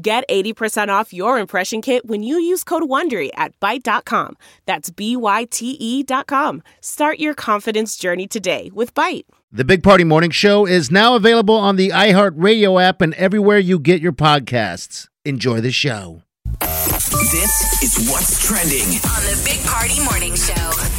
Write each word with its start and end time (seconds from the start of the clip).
Get 0.00 0.28
80% 0.28 0.88
off 0.90 1.12
your 1.12 1.38
impression 1.40 1.82
kit 1.82 2.06
when 2.06 2.22
you 2.22 2.38
use 2.38 2.62
code 2.62 2.84
WONDERY 2.84 3.30
at 3.34 3.58
Byte.com. 3.58 4.36
That's 4.64 4.90
B-Y-T-E 4.90 6.02
dot 6.04 6.28
com. 6.28 6.62
Start 6.80 7.18
your 7.18 7.34
confidence 7.34 7.96
journey 7.96 8.28
today 8.28 8.70
with 8.72 8.94
Byte. 8.94 9.24
The 9.50 9.64
Big 9.64 9.82
Party 9.82 10.04
Morning 10.04 10.30
Show 10.30 10.66
is 10.66 10.92
now 10.92 11.16
available 11.16 11.56
on 11.56 11.74
the 11.74 11.88
iHeartRadio 11.88 12.80
app 12.80 13.00
and 13.00 13.12
everywhere 13.14 13.58
you 13.58 13.80
get 13.80 14.00
your 14.00 14.12
podcasts. 14.12 15.08
Enjoy 15.24 15.60
the 15.60 15.72
show. 15.72 16.22
This 16.60 17.82
is 17.82 18.08
what's 18.08 18.46
trending. 18.46 18.82
on 18.82 19.22
the 19.24 19.42
Big 19.44 19.64
Party 19.66 20.00
Morning 20.04 20.36
Show. 20.36 20.97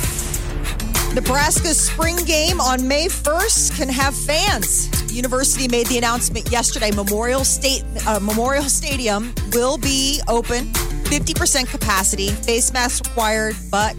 Nebraska's 1.15 1.79
spring 1.79 2.15
game 2.17 2.61
on 2.61 2.87
May 2.87 3.07
1st 3.07 3.77
can 3.77 3.89
have 3.89 4.15
fans. 4.15 4.89
University 5.13 5.67
made 5.67 5.87
the 5.87 5.97
announcement 5.97 6.49
yesterday. 6.51 6.91
Memorial 6.91 7.43
State 7.43 7.83
uh, 8.07 8.19
Memorial 8.19 8.63
Stadium 8.63 9.33
will 9.51 9.77
be 9.77 10.21
open, 10.27 10.65
50% 11.05 11.67
capacity, 11.69 12.27
face 12.29 12.71
masks 12.71 13.07
required, 13.07 13.55
but 13.71 13.95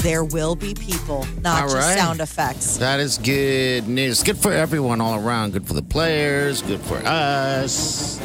there 0.00 0.24
will 0.24 0.54
be 0.54 0.74
people, 0.74 1.26
not 1.40 1.62
All 1.62 1.68
just 1.68 1.88
right. 1.88 1.98
sound 1.98 2.20
effects. 2.20 2.76
That 2.76 3.00
is 3.00 3.16
good 3.18 3.88
news. 3.88 4.22
Good 4.22 4.36
for 4.38 4.52
everyone 4.52 5.00
all 5.00 5.14
around. 5.18 5.54
Good 5.54 5.66
for 5.66 5.74
the 5.74 5.82
players. 5.82 6.60
Good 6.60 6.80
for 6.82 6.98
us. 6.98 8.20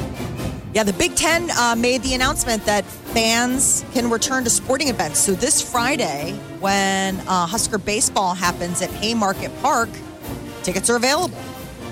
Yeah, 0.74 0.84
the 0.84 0.94
Big 0.94 1.16
Ten 1.16 1.50
uh, 1.52 1.76
made 1.78 2.02
the 2.02 2.14
announcement 2.14 2.64
that 2.66 2.86
fans 2.86 3.84
can 3.92 4.10
return 4.10 4.46
to 4.46 4.50
sporting 4.50 4.88
events. 4.88 5.20
So 5.20 5.34
this 5.34 5.62
Friday, 5.62 6.32
when 6.62 7.20
uh, 7.28 7.46
Husker 7.46 7.78
baseball 7.78 8.34
happens 8.34 8.82
at 8.82 8.90
Haymarket 8.90 9.52
Park, 9.62 9.90
tickets 10.64 10.90
are 10.90 10.96
available. 10.96 11.36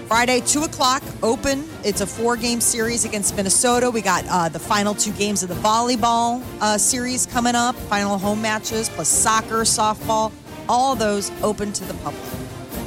Friday, 0.08 0.40
2 0.40 0.64
o'clock, 0.64 1.04
open. 1.22 1.68
It's 1.84 2.00
a 2.00 2.08
four 2.08 2.38
game 2.38 2.62
series 2.62 3.04
against 3.04 3.36
Minnesota. 3.36 3.92
We 3.92 4.02
got 4.02 4.24
uh, 4.30 4.48
the 4.48 4.60
final 4.60 4.96
two 4.96 5.12
games 5.12 5.44
of 5.44 5.50
the 5.50 5.56
volleyball 5.56 6.42
uh, 6.62 6.78
series 6.78 7.26
coming 7.26 7.56
up, 7.56 7.76
final 7.76 8.18
home 8.18 8.42
matches, 8.42 8.88
plus 8.88 9.10
soccer, 9.10 9.64
softball, 9.64 10.32
all 10.70 10.96
those 10.96 11.32
open 11.44 11.74
to 11.74 11.84
the 11.84 11.94
public. 11.96 12.24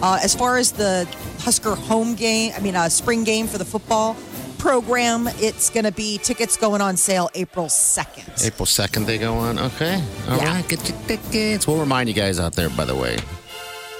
Uh, 0.01 0.19
as 0.23 0.35
far 0.35 0.57
as 0.57 0.73
the 0.73 1.07
Husker 1.41 1.75
home 1.75 2.15
game, 2.15 2.53
I 2.57 2.61
mean, 2.61 2.77
uh, 2.77 2.89
spring 2.89 3.25
game 3.25 3.47
for 3.47 3.59
the 3.59 3.65
football 3.65 4.17
program, 4.63 5.27
it's 5.39 5.71
going 5.71 5.85
to 5.85 5.91
be 5.93 6.19
tickets 6.19 6.57
going 6.57 6.81
on 6.81 6.97
sale 6.97 7.29
April 7.35 7.67
2nd. 7.67 8.47
April 8.47 8.65
2nd, 8.65 9.07
they 9.07 9.19
go 9.19 9.35
on. 9.35 9.59
Okay. 9.59 9.95
all 10.29 10.39
right. 10.39 10.41
Yeah. 10.41 10.63
Get 10.63 10.89
your 10.89 10.99
tickets. 11.09 11.67
We'll 11.67 11.81
remind 11.81 12.09
you 12.09 12.15
guys 12.15 12.39
out 12.39 12.53
there, 12.55 12.71
by 12.71 12.85
the 12.85 12.95
way. 12.95 13.19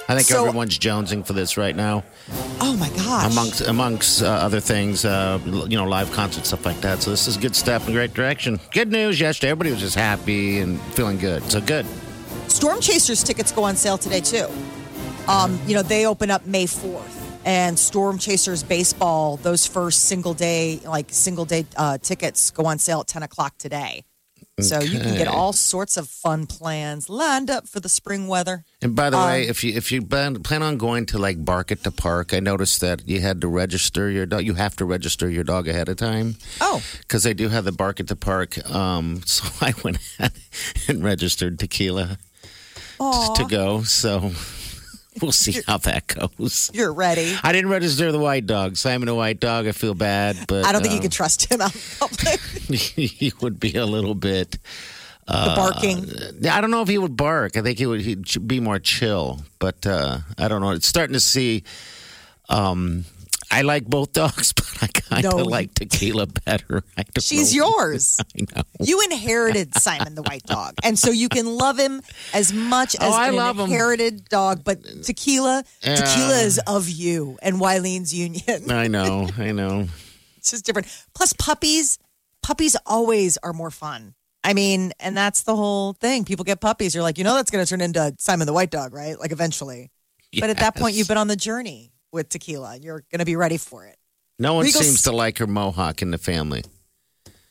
I 0.09 0.15
think 0.15 0.29
So- 0.29 0.47
everyone's 0.47 0.79
jonesing 0.79 1.27
for 1.27 1.33
this 1.33 1.57
right 1.57 1.75
now, 1.75 2.05
Oh 2.61 2.77
my 2.77 2.89
gosh. 2.91 3.33
amongst 3.33 3.61
amongst 3.63 4.23
uh, 4.23 4.27
other 4.27 4.61
things, 4.61 5.05
uh, 5.05 5.39
you 5.45 5.77
know, 5.77 5.85
live 5.85 6.13
concerts, 6.13 6.49
stuff 6.49 6.65
like 6.65 6.81
that. 6.83 7.03
So 7.03 7.11
this 7.11 7.27
is 7.27 7.37
a 7.37 7.41
good 7.41 7.57
step 7.57 7.87
in 7.87 7.93
the 7.95 7.99
right 7.99 8.13
direction. 8.13 8.61
Good 8.73 8.91
news 8.93 9.19
yesterday. 9.21 9.51
Everybody 9.51 9.71
was 9.73 9.81
just 9.81 9.97
happy 9.97 10.61
and 10.61 10.81
feeling 10.95 11.19
good. 11.19 11.43
So 11.51 11.61
good. 11.61 11.87
Storm 12.49 12.81
Chasers 12.81 13.23
tickets 13.25 13.51
go 13.53 13.65
on 13.65 13.75
sale 13.77 13.97
today 13.99 14.21
too. 14.21 14.47
Um, 15.29 15.59
you 15.67 15.75
know, 15.75 15.83
they 15.83 16.07
open 16.07 16.31
up 16.31 16.47
May 16.47 16.67
4th. 16.67 17.19
And 17.45 17.77
Storm 17.79 18.19
Chasers 18.19 18.63
baseball, 18.63 19.37
those 19.37 19.67
first 19.67 20.05
single 20.05 20.33
day, 20.35 20.81
like 20.85 21.07
single 21.11 21.45
day 21.45 21.67
uh, 21.77 21.99
tickets 21.99 22.51
go 22.51 22.67
on 22.67 22.79
sale 22.79 23.01
at 23.01 23.09
10 23.09 23.23
o'clock 23.25 23.59
today. 23.59 24.05
So 24.61 24.81
you 24.81 25.01
can 25.01 25.17
get 25.17 25.27
all 25.27 25.53
sorts 25.53 25.97
of 25.97 26.09
fun 26.09 26.47
plans 26.47 27.09
lined 27.09 27.51
up 27.51 27.67
for 27.67 27.81
the 27.81 27.89
spring 27.89 28.29
weather. 28.29 28.65
And 28.81 28.95
by 28.95 29.11
the 29.11 29.17
Um, 29.17 29.27
way, 29.27 29.49
if 29.49 29.65
you 29.65 29.73
if 29.75 29.91
you 29.91 30.03
plan, 30.03 30.41
plan 30.43 30.63
on 30.63 30.77
going 30.77 31.07
to 31.07 31.19
like 31.19 31.43
bark 31.45 31.73
at 31.73 31.83
the 31.83 31.91
park, 31.91 32.33
I 32.33 32.39
noticed 32.39 32.81
that 32.83 33.03
you 33.09 33.21
had 33.23 33.41
to 33.41 33.49
register 33.49 34.09
your 34.11 34.27
dog. 34.27 34.45
You 34.45 34.55
have 34.55 34.77
to 34.77 34.85
register 34.85 35.29
your 35.29 35.43
dog 35.43 35.67
ahead 35.69 35.89
of 35.89 35.97
time. 35.97 36.37
Oh, 36.61 36.81
because 37.01 37.25
they 37.25 37.35
do 37.35 37.49
have 37.49 37.65
the 37.65 37.73
bark 37.73 37.99
at 37.99 38.07
the 38.07 38.15
park. 38.15 38.59
Um, 38.71 39.23
so 39.27 39.43
I 39.61 39.73
went 39.83 39.99
ahead 40.19 40.33
and 40.87 41.03
registered 41.03 41.59
tequila 41.59 42.19
Aw. 43.01 43.35
to 43.35 43.45
go. 43.47 43.83
So 43.83 44.33
we'll 45.23 45.33
see 45.33 45.61
how 45.67 45.77
that 45.79 46.07
goes. 46.07 46.71
you're 46.73 46.93
ready. 46.93 47.35
I 47.43 47.53
didn't 47.53 47.71
register 47.71 48.13
the 48.13 48.19
white 48.19 48.47
dog. 48.47 48.77
Simon 48.77 49.09
a 49.09 49.15
white 49.15 49.41
dog. 49.41 49.67
I 49.67 49.73
feel 49.73 49.95
bad, 49.95 50.37
but 50.49 50.65
I 50.65 50.73
don't 50.73 50.83
think 50.83 50.93
you 50.93 50.99
um, 50.99 51.03
can 51.03 51.11
trust 51.11 51.51
him 51.51 51.61
out 51.61 51.75
in 51.75 51.81
public. 51.99 52.41
he 52.71 53.33
would 53.41 53.61
be 53.61 53.75
a 53.75 53.87
little 53.87 54.15
bit. 54.15 54.53
the 55.27 55.53
barking. 55.57 56.47
I 56.49 56.61
don't 56.61 56.71
know 56.71 56.83
if 56.83 56.89
he 56.89 56.99
would 56.99 57.17
bark. 57.17 57.57
I 57.57 57.63
think 57.63 57.79
he 57.79 57.87
would 57.87 58.01
he'd 58.01 58.47
be 58.47 58.61
more 58.61 58.79
chill. 58.79 59.43
But 59.59 59.87
uh, 59.87 60.19
I 60.39 60.49
don't 60.49 60.61
know. 60.61 60.71
It's 60.71 60.89
starting 60.89 61.15
to 61.15 61.21
see. 61.21 61.65
Um, 62.49 63.05
I 63.53 63.63
like 63.63 63.85
both 63.85 64.13
dogs, 64.13 64.53
but 64.57 64.67
I 64.83 64.87
kind 64.89 65.27
of 65.27 65.33
No, 65.37 65.45
like 65.45 65.75
tequila 65.75 66.27
better. 66.27 66.83
I 66.97 67.05
She's 67.21 67.55
know. 67.57 67.67
yours. 67.69 68.19
I 68.21 68.47
know. 68.57 68.63
You 68.81 69.01
inherited 69.03 69.75
Simon 69.77 70.15
the 70.15 70.23
white 70.23 70.45
dog. 70.45 70.75
And 70.83 70.99
so 70.99 71.11
you 71.11 71.29
can 71.29 71.47
love 71.47 71.79
him 71.79 72.01
as 72.33 72.53
much 72.53 72.97
oh, 73.01 73.07
as 73.07 73.13
Oh, 73.13 73.17
I 73.17 73.29
an 73.29 73.37
love 73.37 73.59
him. 73.59 73.67
inherited 73.67 74.25
dog, 74.31 74.65
but 74.65 74.83
tequila, 75.05 75.65
Yeah. 75.83 75.97
tequila 75.97 76.41
is 76.41 76.59
of 76.67 76.89
you 76.89 77.39
and 77.43 77.61
Wileen's 77.61 78.15
union. 78.15 78.71
I 78.71 78.89
know. 78.89 79.29
I 79.39 79.53
know. 79.53 79.87
It's 80.39 80.51
just 80.51 80.65
different. 80.65 80.89
Plus 81.15 81.33
puppies, 81.35 81.99
puppies 82.43 82.75
always 82.87 83.37
are 83.45 83.53
more 83.53 83.71
fun. 83.71 84.15
I 84.43 84.55
mean, 84.55 84.93
and 84.99 85.17
that's 85.17 85.45
the 85.45 85.55
whole 85.55 85.93
thing. 85.93 86.25
People 86.25 86.45
get 86.45 86.61
puppies. 86.61 86.95
You're 86.95 87.05
like, 87.05 87.17
you 87.19 87.23
know, 87.23 87.35
that's 87.35 87.51
going 87.51 87.65
to 87.65 87.69
turn 87.69 87.81
into 87.81 88.13
Simon 88.19 88.47
the 88.47 88.53
white 88.53 88.71
dog, 88.73 88.93
right? 88.93 89.17
Like 89.21 89.31
eventually. 89.31 89.91
But 90.41 90.51
at 90.51 90.57
that 90.57 90.75
point, 90.75 90.97
you've 90.97 91.07
been 91.07 91.19
on 91.19 91.29
the 91.29 91.37
journey 91.37 91.92
with 92.13 92.29
tequila. 92.29 92.77
You're 92.77 93.03
going 93.11 93.19
to 93.21 93.25
be 93.25 93.37
ready 93.37 93.57
for 93.57 93.87
it. 93.87 93.97
No 94.39 94.55
one 94.55 94.65
Regal- 94.67 94.83
seems 94.83 95.03
to 95.03 95.13
like 95.13 95.39
her 95.39 95.47
mohawk 95.47 96.03
in 96.03 96.11
the 96.11 96.19
family. 96.19 96.63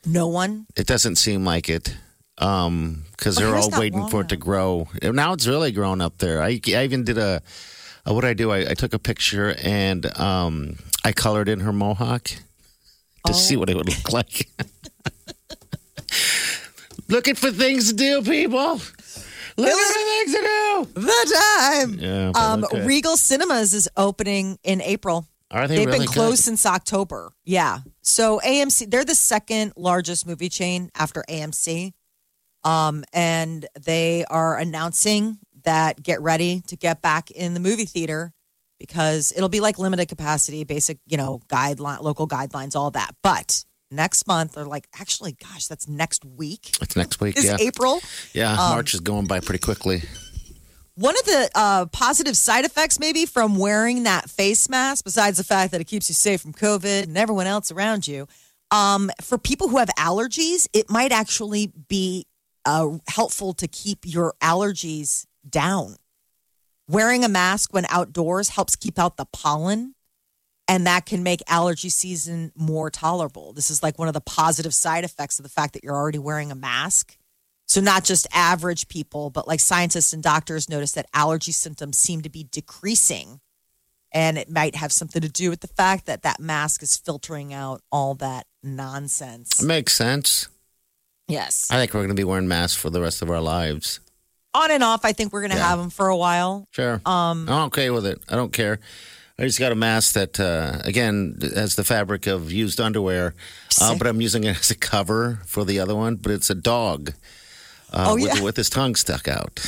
No 0.06 0.28
one. 0.28 0.66
It 0.76 0.86
doesn't 0.86 1.16
seem 1.16 1.44
like 1.44 1.68
it. 1.68 1.94
Um, 2.38 3.04
because 3.12 3.36
But 3.36 3.42
they're 3.42 3.54
all 3.56 3.70
waiting 3.78 4.08
for 4.08 4.22
it 4.22 4.28
to 4.30 4.36
grow. 4.36 4.88
Now 5.02 5.32
it's 5.34 5.46
really 5.46 5.70
grown 5.70 6.00
up 6.00 6.18
there. 6.18 6.42
I, 6.42 6.60
I 6.68 6.84
even 6.84 7.04
did 7.04 7.18
a, 7.18 7.42
uh, 8.08 8.14
what 8.14 8.24
I 8.24 8.34
do? 8.34 8.50
I, 8.50 8.70
I 8.70 8.74
took 8.74 8.94
a 8.94 8.98
picture 8.98 9.54
and 9.62 10.06
um, 10.18 10.76
I 11.04 11.12
colored 11.12 11.48
in 11.48 11.60
her 11.60 11.72
mohawk 11.72 12.30
to 13.26 13.34
see 13.34 13.54
Oh. 13.56 13.60
what 13.60 13.70
it 13.70 13.76
would 13.76 13.88
look 13.88 14.12
like. 14.12 14.48
Looking 17.08 17.34
for 17.34 17.50
things 17.50 17.90
to 17.90 17.94
do, 17.94 18.22
people. 18.22 18.80
Looking 19.56 19.76
for 19.76 19.92
things 19.92 20.32
to 20.34 20.40
do. 20.40 20.88
The 20.94 21.40
time. 21.58 21.98
Yeah, 21.98 22.30
but 22.32 22.40
Um, 22.40 22.64
okay. 22.64 22.84
Regal 22.86 23.16
Cinemas 23.16 23.74
is 23.74 23.88
opening 23.96 24.58
in 24.62 24.80
April. 24.80 25.26
Are 25.50 25.68
they 25.68 25.76
They've 25.76 25.86
really 25.86 25.98
been 26.00 26.06
good? 26.06 26.14
closed 26.14 26.44
since 26.44 26.64
October. 26.64 27.32
Yeah. 27.44 27.80
So 28.00 28.40
AMC, 28.40 28.90
they're 28.90 29.04
the 29.04 29.14
second 29.14 29.74
largest 29.76 30.26
movie 30.26 30.48
chain 30.48 30.90
after 30.94 31.22
AMC. 31.28 31.92
Um, 32.64 33.04
and 33.12 33.66
they 33.84 34.24
are 34.30 34.56
announcing 34.56 35.38
that 35.64 36.02
get 36.02 36.20
ready 36.22 36.62
to 36.68 36.76
get 36.76 37.02
back 37.02 37.30
in 37.30 37.54
the 37.54 37.60
movie 37.60 37.84
theater 37.84 38.32
because 38.78 39.32
it'll 39.36 39.48
be 39.48 39.60
like 39.60 39.78
limited 39.78 40.08
capacity, 40.08 40.64
basic, 40.64 40.98
you 41.06 41.16
know, 41.16 41.40
guideline, 41.48 42.00
local 42.00 42.26
guidelines, 42.26 42.74
all 42.74 42.90
that. 42.92 43.14
But 43.22 43.64
next 43.92 44.26
month, 44.26 44.56
or 44.56 44.64
like 44.64 44.88
actually, 44.98 45.32
gosh, 45.32 45.66
that's 45.66 45.86
next 45.88 46.24
week. 46.24 46.72
It's 46.80 46.96
next 46.96 47.20
week. 47.20 47.36
Is 47.36 47.44
yeah. 47.44 47.56
April. 47.60 48.00
Yeah, 48.32 48.52
Um, 48.52 48.70
March 48.70 48.94
is 48.94 49.00
going 49.00 49.26
by 49.26 49.40
pretty 49.40 49.60
quickly. 49.60 50.02
One 50.94 51.14
of 51.18 51.24
the 51.24 51.50
uh, 51.54 51.86
positive 51.86 52.36
side 52.36 52.64
effects, 52.66 52.98
maybe, 52.98 53.24
from 53.24 53.56
wearing 53.56 54.02
that 54.02 54.28
face 54.28 54.68
mask, 54.68 55.04
besides 55.04 55.38
the 55.38 55.44
fact 55.44 55.72
that 55.72 55.80
it 55.80 55.86
keeps 55.86 56.10
you 56.10 56.14
safe 56.14 56.42
from 56.42 56.52
COVID 56.52 57.04
and 57.04 57.16
everyone 57.16 57.46
else 57.46 57.72
around 57.72 58.06
you, 58.06 58.28
um, 58.70 59.10
for 59.22 59.38
people 59.38 59.68
who 59.68 59.78
have 59.78 59.88
allergies, 59.98 60.68
it 60.74 60.90
might 60.90 61.10
actually 61.10 61.72
be 61.88 62.26
uh, 62.66 62.98
helpful 63.08 63.54
to 63.54 63.66
keep 63.68 64.00
your 64.04 64.34
allergies 64.42 65.26
down. 65.48 65.96
Wearing 66.88 67.24
a 67.24 67.28
mask 67.28 67.72
when 67.72 67.86
outdoors 67.88 68.50
helps 68.50 68.76
keep 68.76 68.98
out 68.98 69.16
the 69.16 69.26
pollen, 69.26 69.94
and 70.68 70.86
that 70.86 71.06
can 71.06 71.22
make 71.22 71.40
allergy 71.48 71.88
season 71.88 72.52
more 72.56 72.90
tolerable. 72.90 73.52
This 73.52 73.70
is 73.70 73.82
like 73.82 73.98
one 73.98 74.08
of 74.08 74.14
the 74.14 74.20
positive 74.20 74.72
side 74.74 75.04
effects 75.04 75.38
of 75.38 75.42
the 75.42 75.48
fact 75.48 75.72
that 75.74 75.82
you're 75.84 75.94
already 75.96 76.18
wearing 76.18 76.50
a 76.50 76.54
mask. 76.54 77.16
So, 77.66 77.80
not 77.80 78.04
just 78.04 78.26
average 78.32 78.88
people, 78.88 79.30
but 79.30 79.48
like 79.48 79.60
scientists 79.60 80.12
and 80.12 80.22
doctors 80.22 80.68
notice 80.68 80.92
that 80.92 81.06
allergy 81.14 81.52
symptoms 81.52 81.96
seem 81.98 82.20
to 82.22 82.28
be 82.28 82.44
decreasing. 82.50 83.40
And 84.14 84.36
it 84.36 84.50
might 84.50 84.74
have 84.76 84.92
something 84.92 85.22
to 85.22 85.28
do 85.30 85.48
with 85.48 85.60
the 85.60 85.68
fact 85.68 86.04
that 86.04 86.20
that 86.22 86.38
mask 86.38 86.82
is 86.82 86.98
filtering 86.98 87.54
out 87.54 87.80
all 87.90 88.12
that 88.16 88.46
nonsense. 88.62 89.62
Makes 89.62 89.94
sense. 89.94 90.48
Yes. 91.28 91.66
I 91.70 91.76
think 91.76 91.94
we're 91.94 92.00
going 92.00 92.08
to 92.08 92.14
be 92.14 92.24
wearing 92.24 92.46
masks 92.48 92.78
for 92.78 92.90
the 92.90 93.00
rest 93.00 93.22
of 93.22 93.30
our 93.30 93.40
lives. 93.40 94.00
On 94.54 94.70
and 94.70 94.82
off, 94.82 95.06
I 95.06 95.12
think 95.12 95.32
we're 95.32 95.40
going 95.40 95.52
to 95.52 95.56
Yeah. 95.56 95.68
have 95.70 95.78
them 95.78 95.88
for 95.88 96.08
a 96.08 96.16
while. 96.16 96.66
Sure. 96.72 97.00
Um, 97.06 97.48
I'm 97.48 97.66
okay 97.68 97.88
with 97.88 98.04
it. 98.04 98.20
I 98.28 98.36
don't 98.36 98.52
care. 98.52 98.80
I 99.38 99.44
just 99.44 99.58
got 99.58 99.72
a 99.72 99.74
mask 99.74 100.12
that, 100.14 100.38
uh, 100.38 100.78
again, 100.84 101.36
has 101.54 101.74
the 101.74 101.84
fabric 101.84 102.26
of 102.26 102.52
used 102.52 102.78
underwear, 102.80 103.34
uh, 103.80 103.96
but 103.96 104.06
I'm 104.06 104.20
using 104.20 104.44
it 104.44 104.58
as 104.58 104.70
a 104.70 104.74
cover 104.76 105.40
for 105.46 105.64
the 105.64 105.80
other 105.80 105.94
one. 105.96 106.16
But 106.16 106.32
it's 106.32 106.50
a 106.50 106.54
dog 106.54 107.12
uh, 107.92 108.06
Oh, 108.10 108.14
with, 108.14 108.34
yeah. 108.36 108.42
with 108.42 108.56
his 108.56 108.68
tongue 108.70 108.94
stuck 108.94 109.26
out. 109.28 109.58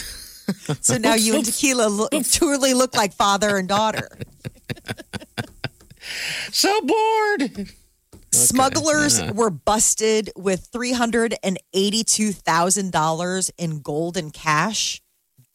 So 0.83 0.99
now 0.99 1.15
you 1.15 1.35
and 1.37 1.45
Tequila 1.47 1.89
look, 1.89 2.13
truly 2.31 2.75
look 2.75 2.95
like 2.95 3.15
father 3.15 3.57
and 3.57 3.67
daughter. 3.69 4.09
So 6.53 6.81
bored. 6.83 7.71
Smugglers 8.31 9.23
were 9.33 9.51
busted 9.51 10.31
with 10.37 10.71
$382,000 10.73 13.51
in 13.59 13.81
gold 13.81 14.17
and 14.17 14.33
cash. 14.33 15.01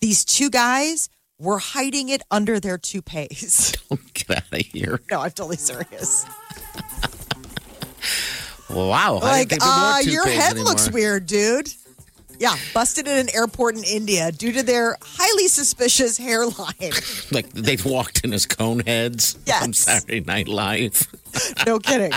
These 0.01 0.25
two 0.25 0.49
guys 0.49 1.07
were 1.39 1.59
hiding 1.59 2.09
it 2.09 2.21
under 2.29 2.59
their 2.59 2.77
toupees. 2.77 3.73
Don't 3.89 4.13
get 4.13 4.29
out 4.31 4.43
of 4.51 4.65
here. 4.65 4.99
no, 5.09 5.21
I'm 5.21 5.31
totally 5.31 5.57
serious. 5.57 6.25
Wow. 8.69 9.19
Like, 9.21 9.49
didn't 9.49 9.61
think 9.61 9.61
there 9.61 9.69
were 9.71 9.75
uh, 9.75 9.99
your 9.99 10.27
head 10.27 10.57
looks 10.59 10.91
weird, 10.91 11.25
dude. 11.25 11.73
Yeah, 12.39 12.55
busted 12.73 13.05
in 13.07 13.17
an 13.17 13.27
airport 13.35 13.75
in 13.75 13.83
India 13.83 14.31
due 14.31 14.53
to 14.53 14.63
their 14.63 14.97
highly 15.01 15.47
suspicious 15.49 16.17
hairline. 16.17 16.73
Like 17.31 17.49
they've 17.51 17.83
walked 17.83 18.23
in 18.23 18.33
as 18.33 18.45
cone 18.47 18.79
heads 18.79 19.37
Yes. 19.45 19.77
Saturday 19.77 20.21
Night 20.21 20.47
Live. 20.47 21.07
No 21.67 21.79
kidding. 21.79 22.11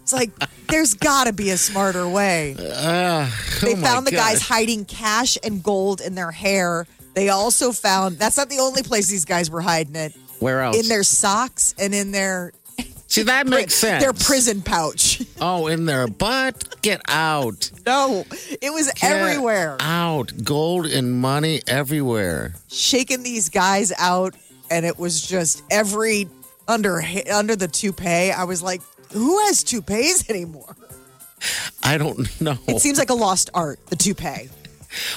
It's 0.00 0.12
like 0.12 0.30
there's 0.68 0.94
got 0.94 1.24
to 1.28 1.32
be 1.32 1.50
a 1.50 1.56
smarter 1.56 2.08
way. 2.08 2.54
they 2.54 2.64
oh 2.66 3.76
my 3.76 3.82
found 3.82 4.06
the 4.06 4.10
guys 4.10 4.42
hiding 4.42 4.84
cash 4.86 5.38
and 5.44 5.62
gold 5.62 6.00
in 6.00 6.14
their 6.14 6.30
hair. 6.32 6.86
They 7.14 7.28
also 7.28 7.72
found 7.72 8.18
that's 8.18 8.36
not 8.36 8.48
the 8.48 8.58
only 8.58 8.82
place 8.82 9.08
these 9.08 9.24
guys 9.24 9.50
were 9.50 9.60
hiding 9.60 9.96
it. 9.96 10.14
Where 10.40 10.60
else? 10.62 10.76
In 10.78 10.88
their 10.88 11.04
socks 11.04 11.74
and 11.78 11.94
in 11.94 12.10
their 12.12 12.52
See, 13.06 13.22
that 13.22 13.46
makes 13.46 13.74
sense. 13.84 14.02
their 14.02 14.12
prison 14.12 14.62
pouch. 14.62 15.22
Oh, 15.40 15.68
in 15.68 15.84
their 15.86 16.06
butt? 16.24 16.80
Get 16.82 17.00
out. 17.08 17.70
No, 17.86 18.24
it 18.60 18.72
was 18.72 18.90
Get 18.92 19.12
everywhere. 19.12 19.76
Out. 19.80 20.32
Gold 20.42 20.86
and 20.86 21.12
money 21.12 21.62
everywhere. 21.66 22.54
Shaking 22.68 23.22
these 23.22 23.48
guys 23.48 23.92
out, 23.98 24.34
and 24.70 24.84
it 24.84 24.98
was 24.98 25.24
just 25.24 25.62
every 25.70 26.28
under 26.66 27.00
under 27.32 27.54
the 27.54 27.68
toupee. 27.68 28.32
I 28.32 28.44
was 28.44 28.62
like, 28.62 28.82
who 29.12 29.38
has 29.46 29.62
toupees 29.62 30.28
anymore? 30.28 30.74
I 31.82 31.98
don't 31.98 32.40
know. 32.40 32.56
It 32.66 32.80
seems 32.80 32.98
like 32.98 33.10
a 33.10 33.14
lost 33.14 33.50
art. 33.54 33.78
The 33.86 33.96
toupee. 33.96 34.48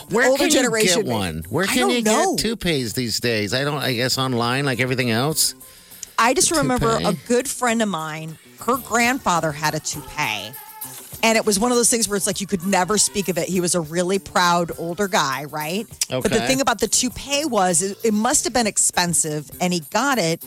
Where 0.10 0.30
older 0.30 0.44
can 0.44 0.50
generation 0.52 1.00
you 1.00 1.04
get 1.04 1.12
one? 1.12 1.44
Where 1.50 1.66
can 1.66 1.90
you 1.90 2.02
know. 2.02 2.36
get 2.36 2.44
toupees 2.44 2.94
these 2.94 3.20
days? 3.20 3.54
I 3.54 3.64
don't. 3.64 3.76
I 3.82 3.94
guess 3.94 4.18
online, 4.18 4.66
like 4.66 4.80
everything 4.80 5.12
else. 5.12 5.56
I 6.20 6.34
just 6.34 6.52
remember 6.52 7.00
toupee? 7.00 7.06
a 7.06 7.28
good 7.28 7.48
friend 7.48 7.82
of 7.82 7.90
mine, 7.90 8.38
her 8.62 8.78
grandfather 8.78 9.52
had 9.52 9.76
a 9.76 9.80
toupee. 9.80 10.52
And 11.24 11.36
it 11.36 11.46
was 11.46 11.60
one 11.60 11.72
of 11.72 11.78
those 11.78 11.90
things 11.90 12.08
where 12.08 12.16
it's 12.16 12.28
like 12.28 12.42
you 12.42 12.48
could 12.48 12.66
never 12.66 12.98
speak 12.98 13.28
of 13.28 13.38
it. 13.38 13.50
He 13.50 13.60
was 13.60 13.74
a 13.74 13.82
really 13.82 14.20
proud 14.20 14.72
older 14.78 15.08
guy, 15.08 15.46
right? 15.46 15.86
Okay. 16.12 16.22
But 16.22 16.32
the 16.32 16.42
thing 16.42 16.62
about 16.62 16.80
the 16.80 16.88
toupee 16.88 17.46
was 17.46 17.82
it, 17.82 17.98
it 18.04 18.14
must 18.14 18.44
have 18.44 18.54
been 18.54 18.68
expensive, 18.68 19.50
and 19.60 19.74
he 19.74 19.82
got 19.92 20.20
it 20.20 20.44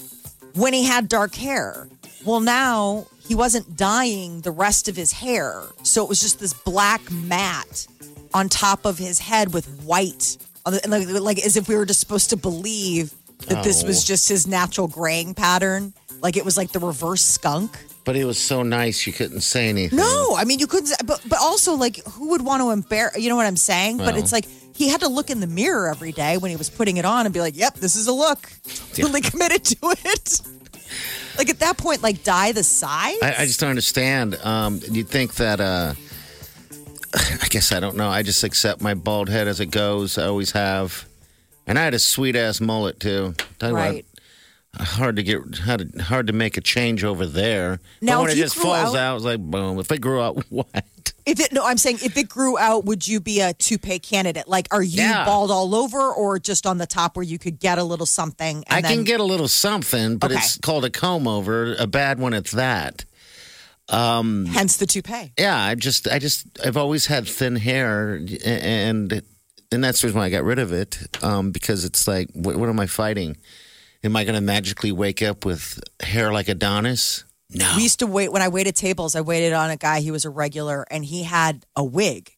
when 0.55 0.73
he 0.73 0.85
had 0.85 1.09
dark 1.09 1.35
hair. 1.35 1.89
Well, 2.25 2.41
now 2.41 3.07
he 3.27 3.35
wasn't 3.35 3.77
dyeing 3.77 4.43
the 4.43 4.51
rest 4.51 4.89
of 4.89 4.97
his 4.97 5.13
hair. 5.13 5.63
So 5.83 6.03
it 6.03 6.09
was 6.09 6.21
just 6.21 6.39
this 6.39 6.53
black 6.53 7.11
mat 7.11 7.87
on 8.35 8.49
top 8.49 8.85
of 8.85 8.99
his 8.99 9.19
head 9.19 9.53
with 9.53 9.67
white. 9.83 10.37
and 10.67 10.81
Like, 10.91 11.09
like 11.09 11.39
as 11.45 11.57
if 11.57 11.69
we 11.69 11.77
were 11.77 11.87
just 11.87 12.01
supposed 12.01 12.31
to 12.31 12.37
believe 12.37 13.13
that 13.49 13.65
this 13.65 13.83
was 13.83 14.03
Oh. 14.03 14.07
just 14.07 14.29
his 14.29 14.47
natural 14.47 14.87
graying 14.89 15.35
pattern. 15.35 15.93
Like 16.23 16.37
it 16.37 16.45
was 16.45 16.57
like 16.57 16.73
the 16.73 16.79
reverse 16.81 17.23
skunk. 17.23 17.77
But 18.05 18.17
he 18.17 18.25
was 18.25 18.39
so 18.39 18.63
nice, 18.63 19.07
you 19.07 19.13
couldn't 19.13 19.41
say 19.43 19.69
anything. 19.69 19.99
No, 19.99 20.35
I 20.37 20.45
mean 20.45 20.59
you 20.59 20.67
couldn't. 20.67 20.93
But 21.05 21.21
but 21.27 21.39
also 21.41 21.75
like 21.75 22.05
who 22.07 22.31
would 22.31 22.43
want 22.43 22.63
to 22.63 22.71
embarrass? 22.71 23.19
You 23.19 23.29
know 23.31 23.37
what 23.37 23.47
I'm 23.47 23.57
saying? 23.57 23.99
but 23.99 24.17
it's 24.17 24.33
like 24.33 24.47
he 24.75 24.89
had 24.89 25.01
to 25.01 25.09
look 25.09 25.29
in 25.31 25.41
the 25.41 25.47
mirror 25.47 25.89
every 25.89 26.13
day 26.13 26.39
when 26.39 26.51
he 26.51 26.57
was 26.57 26.71
putting 26.71 26.97
it 26.97 27.05
on 27.05 27.27
and 27.27 27.33
be 27.35 27.41
like, 27.41 27.57
"Yep, 27.57 27.75
this 27.77 27.97
is 27.97 28.07
a 28.07 28.13
look." 28.13 28.51
Really 28.99 29.21
committed 29.21 29.65
to 29.65 29.77
it. 30.05 30.41
Like 31.39 31.49
at 31.49 31.61
that 31.61 31.77
point, 31.79 32.03
like 32.03 32.23
dye 32.25 32.53
the 32.53 32.63
sides. 32.65 33.19
I, 33.23 33.35
I 33.41 33.47
just 33.47 33.61
don't 33.61 33.71
understand. 33.71 34.35
Um, 34.45 34.81
you'd 34.91 35.09
think 35.09 35.35
that. 35.37 35.61
Uh, 35.61 35.95
I 37.43 37.47
guess 37.49 37.73
I 37.73 37.81
don't 37.81 37.97
know. 37.97 38.09
I 38.09 38.23
just 38.23 38.45
accept 38.45 38.81
my 38.81 38.95
bald 38.95 39.29
head 39.29 39.49
as 39.49 39.61
it 39.61 39.67
goes. 39.71 40.19
I 40.19 40.27
always 40.27 40.53
have, 40.53 41.07
and 41.67 41.79
I 41.79 41.83
had 41.85 41.95
a 41.95 41.99
sweet 41.99 42.37
ass 42.37 42.61
mullet 42.61 43.01
too. 43.01 43.35
Tell 43.59 43.71
you 43.71 43.75
what, 43.75 43.81
right. 43.81 44.07
hard 44.79 45.17
to 45.17 45.23
get 45.23 45.59
hard 45.59 45.93
to, 45.93 46.03
hard 46.03 46.27
to 46.29 46.33
make 46.33 46.57
a 46.57 46.61
change 46.61 47.03
over 47.05 47.27
there. 47.27 47.81
Now, 48.01 48.19
but 48.19 48.23
when 48.23 48.31
if 48.33 48.37
it 48.37 48.41
just 48.41 48.57
falls 48.57 48.95
out- 48.95 48.97
out, 48.97 49.17
it's 49.17 49.25
like 49.25 49.41
boom. 49.41 49.79
If 49.79 49.91
it 49.91 50.01
grew 50.01 50.21
out, 50.23 50.45
what? 50.51 50.85
If 51.27 51.39
it 51.39 51.53
no, 51.53 51.65
I'm 51.65 51.77
saying 51.79 51.99
if 52.03 52.17
it 52.17 52.29
grew 52.29 52.57
out, 52.59 52.85
would 52.87 53.07
you 53.07 53.21
be 53.21 53.41
a 53.41 53.53
toupee 53.53 53.99
candidate? 53.99 54.49
Like, 54.49 54.69
are 54.71 54.83
you 54.83 55.03
Yeah. 55.03 55.25
bald 55.25 55.51
all 55.51 55.75
over, 55.75 56.13
or 56.13 56.39
just 56.39 56.67
on 56.67 56.79
the 56.79 56.87
top 56.87 57.17
where 57.17 57.23
you 57.25 57.39
could 57.39 57.59
get 57.61 57.79
a 57.79 57.85
little 57.85 58.07
something? 58.07 58.65
And 58.69 58.79
I 58.79 58.81
then, 58.81 58.99
can 58.99 59.05
get 59.05 59.21
a 59.21 59.25
little 59.25 59.49
something, 59.49 60.17
but 60.17 60.31
Okay. 60.31 60.41
it's 60.41 60.57
called 60.59 60.85
a 60.85 60.91
comb 60.91 61.27
over. 61.29 61.75
A 61.75 61.87
bad 61.87 62.19
one, 62.19 62.33
it's 62.35 62.53
that. 62.53 63.05
Hence 63.91 64.77
the 64.77 64.87
toupee. 64.87 65.33
Yeah, 65.39 65.57
I 65.57 65.75
just, 65.75 66.09
I 66.09 66.19
just, 66.19 66.47
I've 66.65 66.77
always 66.77 67.07
had 67.07 67.27
thin 67.27 67.57
hair, 67.57 68.21
and 68.45 69.23
and 69.73 69.85
that's 69.85 70.01
the 70.01 70.09
reason 70.09 70.19
why 70.19 70.27
I 70.27 70.31
got 70.31 70.45
rid 70.45 70.59
of 70.59 70.73
it. 70.73 70.99
Um, 71.23 71.51
because 71.51 71.85
it's 71.85 72.07
like, 72.09 72.29
what, 72.33 72.57
what 72.57 72.69
am 72.69 72.81
I 72.81 72.87
fighting? 72.87 73.37
Am 74.03 74.17
I 74.17 74.25
going 74.25 74.35
to 74.35 74.41
magically 74.41 74.93
wake 74.93 75.23
up 75.23 75.45
with 75.45 75.81
hair 76.01 76.33
like 76.33 76.49
Adonis? 76.49 77.25
No. 77.51 77.73
We 77.77 77.83
used 77.83 77.99
to 77.99 78.07
wait 78.07 78.33
when 78.33 78.43
I 78.43 78.49
waited 78.49 78.77
tables. 78.77 79.15
I 79.15 79.21
waited 79.21 79.53
on 79.53 79.71
a 79.71 79.77
guy. 79.77 80.01
He 80.01 80.11
was 80.11 80.25
a 80.25 80.31
regular, 80.31 80.87
and 80.91 81.05
he 81.05 81.25
had 81.25 81.67
a 81.77 81.85
wig. 81.85 82.31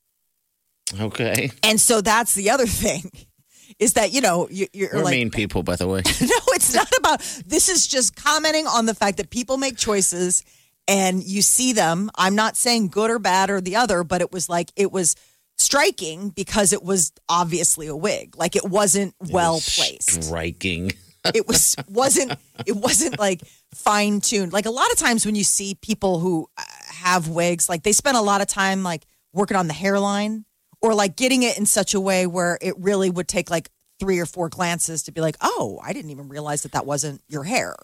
Okay. 0.98 1.50
And 1.62 1.81
so 1.81 2.00
that's 2.00 2.34
the 2.34 2.50
other 2.50 2.66
thing 2.66 3.10
is 3.78 3.94
that, 3.94 4.12
you 4.12 4.20
know, 4.20 4.48
you, 4.50 4.66
you're 4.72 4.90
We're 4.93 5.05
like, 5.05 5.12
mean 5.12 5.31
people, 5.31 5.62
by 5.62 5.76
the 5.76 5.87
way. 5.87 5.98
no, 6.20 6.38
it's 6.48 6.75
not 6.75 6.90
about, 6.98 7.20
this 7.46 7.69
is 7.69 7.87
just 7.87 8.16
commenting 8.16 8.66
on 8.66 8.87
the 8.87 8.94
fact 8.94 9.19
that 9.19 9.31
people 9.31 9.56
make 9.56 9.76
choices 9.76 10.44
and 10.88 11.23
you 11.23 11.43
see 11.43 11.73
them. 11.73 12.11
I'm 12.17 12.34
not 12.34 12.56
saying 12.56 12.88
good 12.88 13.11
or 13.11 13.19
bad 13.19 13.50
or 13.50 13.61
the 13.61 13.76
other, 13.76 14.05
but 14.05 14.20
it 14.20 14.32
was 14.32 14.49
like, 14.49 14.73
it 14.76 14.90
was 14.90 15.17
striking 15.56 16.31
because 16.31 16.72
it 16.72 16.82
was 16.82 17.12
obviously 17.29 17.86
a 17.86 17.96
wig. 17.96 18.36
Like 18.36 18.56
it 18.56 18.65
wasn't 18.65 19.15
well 19.20 19.60
placed. 19.60 20.24
Striking. 20.24 20.93
It 21.36 21.46
was, 21.46 21.77
wasn't, 21.86 22.32
it 22.67 22.74
wasn't 22.74 23.17
like 23.17 23.43
fine 23.77 24.20
tuned. 24.20 24.53
Like 24.53 24.67
a 24.67 24.72
lot 24.72 24.91
of 24.91 24.98
times 24.98 25.24
when 25.24 25.36
you 25.36 25.44
see 25.44 25.77
people 25.77 26.19
who 26.19 26.48
uh, 26.58 26.65
have 26.89 27.29
wigs, 27.29 27.69
like 27.69 27.84
they 27.84 27.93
spend 27.93 28.17
a 28.17 28.20
lot 28.20 28.41
of 28.41 28.48
time 28.48 28.82
like 28.82 29.06
working 29.32 29.56
on 29.56 29.69
the 29.69 29.72
hairline 29.72 30.44
or 30.81 30.94
like 30.94 31.15
getting 31.15 31.44
it 31.44 31.56
in 31.56 31.65
such 31.65 31.94
a 31.94 32.01
way 32.01 32.27
where 32.27 32.58
it 32.60 32.74
really 32.77 33.08
would 33.08 33.29
take 33.29 33.53
like 33.53 33.70
three 34.01 34.19
or 34.19 34.27
four 34.27 34.48
glances 34.48 35.05
to 35.05 35.12
be 35.12 35.20
like, 35.20 35.36
oh, 35.41 35.81
I 35.84 35.93
didn't 35.93 36.10
even 36.10 36.29
realize 36.29 36.65
that 36.65 36.72
that 36.72 36.86
wasn't 36.86 37.22
your 37.29 37.44
hair. 37.44 37.77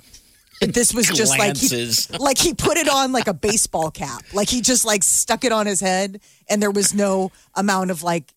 That 0.61 0.75
This 0.75 0.93
was 0.93 1.07
just 1.07 1.39
like 1.39 1.57
he, 1.57 1.89
like 2.19 2.39
he 2.39 2.55
put 2.55 2.77
it 2.77 2.89
on 2.89 3.13
like 3.13 3.29
a 3.29 3.35
baseball 3.35 3.91
cap, 3.91 4.25
like 4.33 4.49
he 4.49 4.61
just 4.61 4.85
like 4.85 5.05
stuck 5.05 5.45
it 5.45 5.53
on 5.53 5.67
his 5.67 5.81
head, 5.81 6.21
and 6.49 6.61
there 6.61 6.71
was 6.71 6.95
no 6.95 7.31
amount 7.55 7.91
of 7.91 8.03
like, 8.03 8.33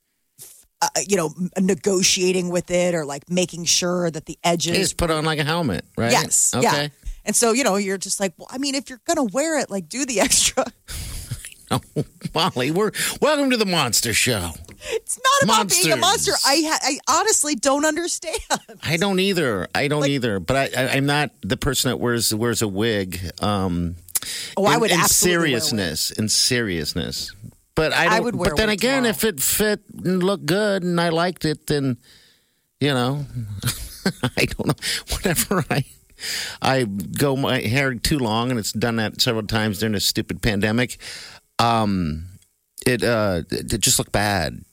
uh, 0.82 0.88
you 1.08 1.18
know, 1.18 1.34
negotiating 1.60 2.50
with 2.50 2.70
it 2.70 2.94
or 2.94 3.06
like 3.06 3.30
making 3.30 3.66
sure 3.66 4.12
that 4.12 4.26
the 4.26 4.38
edges 4.44 4.78
Just 4.78 4.98
put 4.98 5.10
on 5.10 5.26
like 5.26 5.40
a 5.40 5.44
helmet, 5.44 5.86
right? 5.98 6.12
Yes. 6.12 6.54
Okay. 6.54 6.64
Yeah. 6.64 6.88
And 7.26 7.36
so, 7.36 7.52
you 7.52 7.64
know, 7.64 7.76
you're 7.76 7.98
just 7.98 8.20
like, 8.20 8.34
well, 8.38 8.48
I 8.50 8.58
mean, 8.58 8.76
if 8.76 8.90
you're 8.90 9.02
going 9.06 9.28
to 9.28 9.32
wear 9.34 9.60
it, 9.60 9.70
like 9.70 9.88
do 9.90 10.06
the 10.06 10.20
extra. 10.22 10.66
oh, 11.70 11.82
Molly, 12.34 12.72
we're 12.72 12.92
welcome 13.22 13.50
to 13.52 13.58
the 13.58 13.66
Monster 13.66 14.14
Show. 14.14 14.52
It's 15.14 15.20
not 15.20 15.44
about 15.66 15.70
being 15.70 15.92
a 15.92 15.98
monster. 15.98 16.32
I, 16.46 16.64
ha- 16.66 16.80
I 16.82 17.20
honestly 17.20 17.56
don't 17.56 17.84
understand. 17.86 18.38
I 18.82 18.96
don't 18.96 19.20
either. 19.20 19.68
I 19.76 19.90
don't 19.90 20.08
either. 20.08 20.40
But 20.40 20.56
I, 20.78 20.84
I, 20.84 20.88
I'm 20.94 21.06
not 21.06 21.32
the 21.42 21.58
person 21.58 21.90
that 21.92 21.98
wears 21.98 22.34
wears 22.34 22.62
a 22.62 22.68
wig. 22.68 23.20
Um, 23.42 23.96
Oh, 24.56 24.66
I 24.66 24.78
would 24.78 24.92
in 24.92 25.00
absolutely 25.00 25.38
wear 25.38 25.48
a 25.50 25.54
wig. 25.56 25.62
seriousness. 25.64 26.12
In 26.12 26.30
seriousness. 26.30 27.36
But 27.76 27.92
I, 27.92 28.18
I 28.18 28.20
would 28.22 28.38
But 28.38 28.56
then 28.56 28.70
again, 28.70 29.04
tomorrow. 29.04 29.10
if 29.10 29.24
it 29.26 29.42
fit 29.42 29.82
and 30.04 30.22
looked 30.24 30.46
good 30.46 30.84
and 30.84 31.02
I 31.02 31.10
liked 31.10 31.44
it, 31.44 31.68
then 31.68 31.98
you 32.80 32.94
know, 32.94 33.26
I 34.38 34.46
don't 34.46 34.68
know. 34.68 34.74
Whenever 35.18 35.66
I 35.70 35.84
I 36.62 36.84
go 36.84 37.36
my 37.36 37.60
hair 37.62 37.96
too 37.96 38.20
long, 38.20 38.50
and 38.52 38.60
it's 38.60 38.72
done 38.72 38.96
that 38.98 39.20
several 39.22 39.46
times 39.48 39.80
during 39.80 39.94
this 39.94 40.06
stupid 40.06 40.42
pandemic. 40.42 40.98
Um, 41.60 42.28
it 42.86 43.04
uh, 43.04 43.42
it 43.50 43.80
just 43.82 43.98
looked 44.00 44.12
bad. 44.12 44.64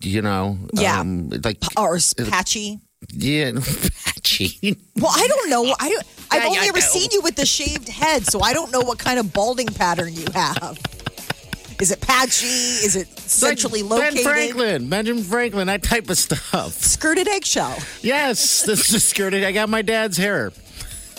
You 0.00 0.22
know, 0.22 0.58
Yeah. 0.72 1.00
um, 1.00 1.28
like 1.44 1.58
Or 1.76 1.98
patchy. 2.30 2.78
Yeah, 3.12 3.52
patchy. 4.04 4.76
Well, 4.96 5.12
I 5.14 5.26
don't 5.28 5.50
know. 5.50 5.74
I 5.80 5.88
don't, 5.88 6.04
I've 6.30 6.42
Yeah, 6.42 6.48
only 6.48 6.68
ever 6.68 6.80
seen 6.80 7.08
you 7.12 7.20
with 7.22 7.36
the 7.36 7.46
shaved 7.46 7.88
head, 7.88 8.26
so 8.26 8.40
I 8.40 8.52
don't 8.52 8.70
know 8.72 8.80
what 8.80 8.98
kind 8.98 9.18
of 9.18 9.32
balding 9.32 9.68
pattern 9.68 10.12
you 10.14 10.26
have. 10.34 10.78
Is 11.80 11.92
it 11.92 12.00
patchy? 12.00 12.46
Is 12.46 12.96
it 12.96 13.06
centrally 13.20 13.82
Like 13.84 14.00
located? 14.00 14.14
Ben 14.16 14.24
Franklin, 14.24 14.88
Benjamin 14.88 15.22
Franklin, 15.22 15.66
that 15.68 15.82
type 15.84 16.10
of 16.10 16.18
stuff. 16.18 16.72
Skirted 16.72 17.28
eggshell. 17.28 17.76
Yes, 18.02 18.62
this 18.64 18.92
is 18.92 19.04
skirted. 19.04 19.44
I 19.44 19.52
got 19.52 19.68
my 19.68 19.82
dad's 19.82 20.16
hair. 20.16 20.52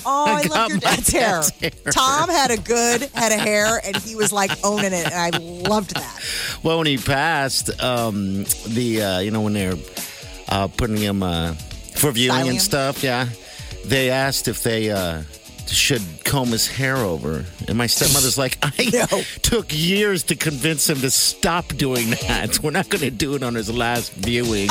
Oh, 0.06 0.26
I, 0.28 0.44
I 0.44 0.48
love 0.48 0.70
your 0.70 0.80
dad's 0.80 1.10
hair. 1.12 1.42
hair. 1.60 1.72
Tom 1.92 2.30
had 2.30 2.52
a 2.52 2.58
good 2.58 3.04
head 3.14 3.32
of 3.32 3.40
hair, 3.40 3.80
and 3.84 3.96
he 3.98 4.16
was 4.16 4.32
like 4.32 4.52
owning 4.64 4.94
it, 4.94 5.12
and 5.12 5.14
I 5.14 5.30
loved 5.38 5.96
that. 5.96 6.20
Well, 6.64 6.78
when 6.78 6.88
he 6.88 6.98
passed, 6.98 7.82
um, 7.82 8.44
the 8.68 9.02
uh, 9.04 9.20
you 9.20 9.32
know 9.32 9.42
when 9.42 9.54
they're 9.54 9.76
uh, 10.50 10.68
putting 10.68 10.98
him 10.98 11.24
uh, 11.24 11.54
for 11.96 12.12
viewing 12.12 12.50
and 12.50 12.62
stuff, 12.62 13.04
yeah, 13.04 13.30
they 13.86 14.10
asked 14.10 14.48
if 14.48 14.64
they 14.64 14.92
uh, 14.92 15.24
should 15.68 16.02
comb 16.26 16.50
his 16.50 16.68
hair 16.68 16.98
over, 16.98 17.46
and 17.68 17.78
my 17.78 17.88
stepmother's 17.88 18.38
like, 18.38 18.58
I 18.62 18.90
No. 18.92 19.22
took 19.42 19.68
years 19.70 20.24
to 20.24 20.36
convince 20.36 20.90
him 20.90 21.00
to 21.02 21.12
stop 21.12 21.68
doing 21.70 22.10
that. 22.28 22.60
We're 22.64 22.72
not 22.72 22.90
going 22.90 23.02
to 23.02 23.12
do 23.12 23.36
it 23.36 23.44
on 23.44 23.56
his 23.56 23.72
last 23.72 24.14
viewing. 24.14 24.68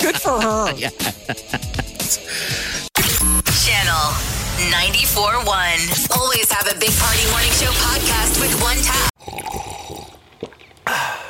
Good 0.00 0.16
for 0.20 0.40
her. 0.40 0.72
Channel 0.74 0.90
94.1. 4.70 6.16
Always 6.16 6.50
have 6.52 6.66
a 6.74 6.78
Big 6.78 6.92
Party 6.98 7.30
Morning 7.30 7.50
Show 7.52 7.70
podcast 7.84 8.40
with 8.40 8.60
one 8.62 8.76
tap. 8.78 9.10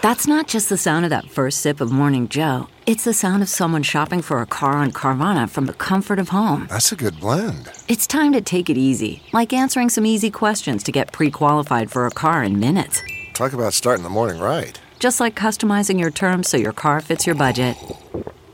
That's 0.02 0.26
not 0.26 0.48
just 0.48 0.68
the 0.68 0.76
sound 0.76 1.06
of 1.06 1.10
that 1.10 1.30
first 1.30 1.60
sip 1.60 1.80
of 1.80 1.90
Morning 1.90 2.28
Joe. 2.28 2.68
It's 2.86 3.04
the 3.04 3.14
sound 3.14 3.42
of 3.42 3.48
someone 3.48 3.82
shopping 3.82 4.20
for 4.20 4.42
a 4.42 4.46
car 4.46 4.72
on 4.72 4.92
Carvana 4.92 5.48
from 5.48 5.64
the 5.66 5.72
comfort 5.72 6.18
of 6.18 6.28
home. 6.28 6.66
That's 6.68 6.92
a 6.92 6.96
good 6.96 7.18
blend. 7.20 7.70
It's 7.88 8.06
time 8.06 8.32
to 8.34 8.42
take 8.42 8.68
it 8.68 8.76
easy, 8.76 9.22
like 9.32 9.52
answering 9.54 9.88
some 9.88 10.04
easy 10.04 10.30
questions 10.30 10.82
to 10.84 10.92
get 10.92 11.10
pre 11.12 11.30
qualified 11.30 11.90
for 11.90 12.06
a 12.06 12.10
car 12.10 12.44
in 12.44 12.60
minutes. 12.60 13.02
Talk 13.32 13.54
about 13.54 13.72
starting 13.72 14.02
the 14.02 14.10
morning 14.10 14.40
right. 14.42 14.78
Just 14.98 15.20
like 15.20 15.34
customizing 15.34 15.98
your 15.98 16.10
terms 16.10 16.48
so 16.50 16.56
your 16.56 16.72
car 16.74 17.00
fits 17.00 17.26
your 17.26 17.34
budget. 17.34 17.76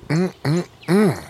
Mm, 0.09 0.33
mm, 0.45 0.69
mm. 0.87 1.30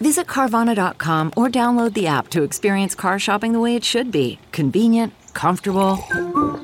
Visit 0.00 0.26
Carvana.com 0.26 1.32
or 1.36 1.48
download 1.48 1.94
the 1.94 2.06
app 2.06 2.28
to 2.28 2.42
experience 2.42 2.94
car 2.94 3.18
shopping 3.18 3.52
the 3.52 3.60
way 3.60 3.76
it 3.76 3.84
should 3.84 4.10
be 4.10 4.38
convenient, 4.52 5.12
comfortable. 5.34 5.98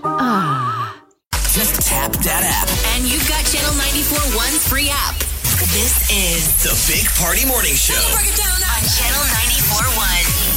Ah. 0.05 0.97
Just 1.53 1.83
tap 1.89 2.13
that 2.23 2.47
app. 2.47 2.69
And 2.95 3.11
you've 3.11 3.27
got 3.29 3.45
Channel 3.45 3.75
94.1's 3.75 4.69
free 4.69 4.89
app. 4.89 5.19
This 5.75 6.11
is 6.11 6.63
The 6.63 6.75
Big 6.93 7.07
Party 7.19 7.45
Morning 7.47 7.75
Show. 7.75 7.99
Break 8.15 8.33
it 8.33 8.37
down 8.39 8.49
on 8.49 8.81
Channel 8.87 9.23
94.1. 9.35 10.50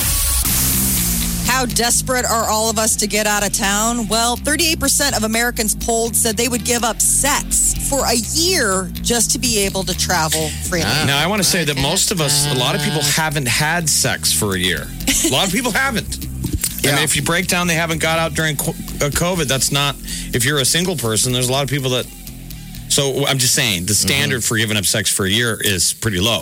How 1.63 1.67
desperate 1.67 2.25
are 2.25 2.49
all 2.49 2.69
of 2.69 2.77
us 2.77 2.97
to 2.97 3.07
get 3.07 3.25
out 3.25 3.47
of 3.47 3.53
town? 3.53 4.09
Well, 4.09 4.35
38% 4.35 5.15
of 5.15 5.23
Americans 5.23 5.73
polled 5.73 6.13
said 6.13 6.35
they 6.35 6.49
would 6.49 6.65
give 6.65 6.83
up 6.83 6.99
sex 6.99 7.87
for 7.89 8.05
a 8.05 8.15
year 8.15 8.89
just 8.95 9.31
to 9.31 9.39
be 9.39 9.59
able 9.59 9.83
to 9.83 9.97
travel 9.97 10.49
freely. 10.67 10.83
Now, 10.83 11.23
I 11.23 11.27
want 11.27 11.41
to 11.41 11.47
say 11.47 11.63
that 11.63 11.77
most 11.77 12.11
of 12.11 12.19
us, 12.19 12.53
a 12.53 12.59
lot 12.59 12.75
of 12.75 12.81
people 12.81 13.01
haven't 13.01 13.47
had 13.47 13.87
sex 13.87 14.33
for 14.33 14.55
a 14.55 14.59
year. 14.59 14.85
A 15.25 15.31
lot 15.31 15.47
of 15.47 15.53
people 15.53 15.71
haven't. 15.71 16.25
I 16.83 16.95
mean, 16.95 17.03
if 17.05 17.15
you 17.15 17.21
break 17.21 17.47
down, 17.47 17.67
they 17.67 17.75
haven't 17.75 18.01
got 18.01 18.19
out 18.19 18.33
during 18.33 18.57
co- 18.57 18.71
uh, 18.71 19.09
COVID. 19.09 19.45
That's 19.45 19.71
not, 19.71 19.95
if 20.33 20.43
you're 20.43 20.59
a 20.59 20.65
single 20.65 20.97
person, 20.97 21.31
there's 21.31 21.47
a 21.47 21.51
lot 21.53 21.63
of 21.63 21.69
people 21.69 21.91
that. 21.91 22.05
So 22.89 23.25
I'm 23.25 23.37
just 23.37 23.55
saying, 23.55 23.85
the 23.85 23.95
standard 23.95 24.43
for 24.43 24.57
giving 24.57 24.75
up 24.75 24.83
sex 24.83 25.09
for 25.09 25.25
a 25.25 25.29
year 25.29 25.57
is 25.61 25.93
pretty 25.93 26.19
low. 26.19 26.41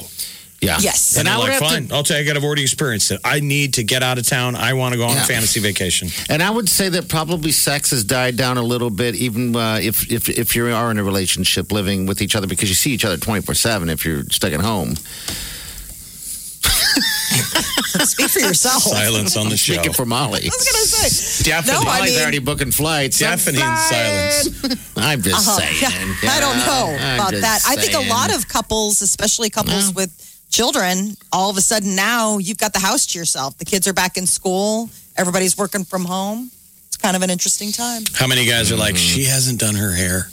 Yeah. 0.62 0.78
Yes. 0.80 1.18
And, 1.18 1.28
And 1.28 1.30
I 1.30 1.34
I'm 1.34 1.40
would 1.40 1.44
like, 1.50 1.60
have 1.60 1.70
fine, 1.72 1.88
to, 1.88 1.96
I'll 1.96 2.04
take 2.04 2.28
it. 2.28 2.38
I've 2.38 2.44
already 2.44 2.62
experienced 2.62 3.10
it. 3.10 3.20
I 3.24 3.40
need 3.40 3.74
to 3.76 3.84
get 3.84 4.04
out 4.04 4.20
of 4.20 4.28
town. 4.28 4.56
I 4.56 4.74
want 4.74 4.94
to 4.94 4.98
go 5.00 5.06
on 5.06 5.16
Yeah. 5.16 5.24
a 5.24 5.26
fantasy 5.26 5.60
vacation. 5.60 6.10
and 6.30 6.44
I 6.44 6.52
would 6.52 6.70
say 6.70 6.88
that 6.90 7.08
probably 7.10 7.52
sex 7.52 7.90
has 7.90 8.04
died 8.04 8.38
down 8.38 8.58
a 8.58 8.62
little 8.64 8.92
bit, 8.92 9.16
even 9.16 9.56
uh, 9.56 9.80
if 9.82 10.12
if 10.12 10.30
if 10.30 10.56
you 10.56 10.68
are 10.72 10.92
in 10.92 11.00
a 11.00 11.04
relationship, 11.04 11.72
living 11.72 12.06
with 12.06 12.22
each 12.22 12.36
other, 12.36 12.46
because 12.46 12.70
you 12.70 12.76
see 12.76 12.92
each 12.92 13.06
other 13.06 13.18
twenty 13.18 13.42
four 13.42 13.56
seven. 13.56 13.90
If 13.90 14.06
you're 14.06 14.24
stuck 14.30 14.54
at 14.54 14.62
home, 14.62 14.94
Speak 18.06 18.30
for 18.30 18.40
yourself. 18.40 18.84
Silence 18.84 19.36
on 19.38 19.50
the 19.50 19.58
show. 19.58 19.74
speaking 19.74 19.94
for 19.94 20.06
Molly, 20.06 20.42
I 20.44 20.46
was 20.46 20.52
going 20.52 20.84
to 20.84 20.88
say. 20.88 21.44
Deafening, 21.44 21.74
No, 21.76 21.82
I 21.82 21.98
Molly's 22.00 22.12
mean- 22.14 22.22
already 22.22 22.40
booking 22.40 22.72
flights. 22.72 23.20
deafening 23.20 23.62
I'm 23.64 23.78
silence. 23.78 24.88
I'm 24.98 25.22
just 25.22 25.48
Uh-huh. 25.48 25.60
saying. 25.60 26.16
Yeah, 26.24 26.32
I 26.32 26.40
don't 26.40 26.58
know 26.58 26.98
I'm 27.00 27.16
about 27.20 27.32
just 27.32 27.42
that. 27.42 27.62
I 27.68 27.76
think 27.76 27.94
a 27.94 28.10
lot 28.10 28.34
of 28.36 28.48
couples, 28.48 29.02
especially 29.02 29.50
couples 29.50 29.94
with 29.94 30.12
children, 30.52 31.16
all 31.32 31.50
of 31.50 31.58
a 31.58 31.62
sudden 31.62 31.96
now 31.96 32.38
you've 32.38 32.58
got 32.60 32.74
the 32.74 32.80
house 32.80 33.06
to 33.08 33.20
yourself. 33.20 33.58
The 33.58 33.66
kids 33.66 33.88
are 33.88 33.94
back 33.94 34.18
in 34.18 34.28
school. 34.28 34.90
Everybody's 35.18 35.58
working 35.58 35.84
from 35.86 36.06
home. 36.06 36.52
It's 36.88 36.98
kind 36.98 37.16
of 37.16 37.22
an 37.24 37.30
interesting 37.30 37.72
time. 37.72 38.04
How 38.14 38.28
many 38.28 38.46
guys 38.46 38.72
are 38.72 38.76
like, 38.78 38.96
Mm-hmm. 38.96 39.16
she 39.16 39.24
hasn't 39.26 39.60
done 39.60 39.76
her 39.76 39.92
hair? 39.94 40.28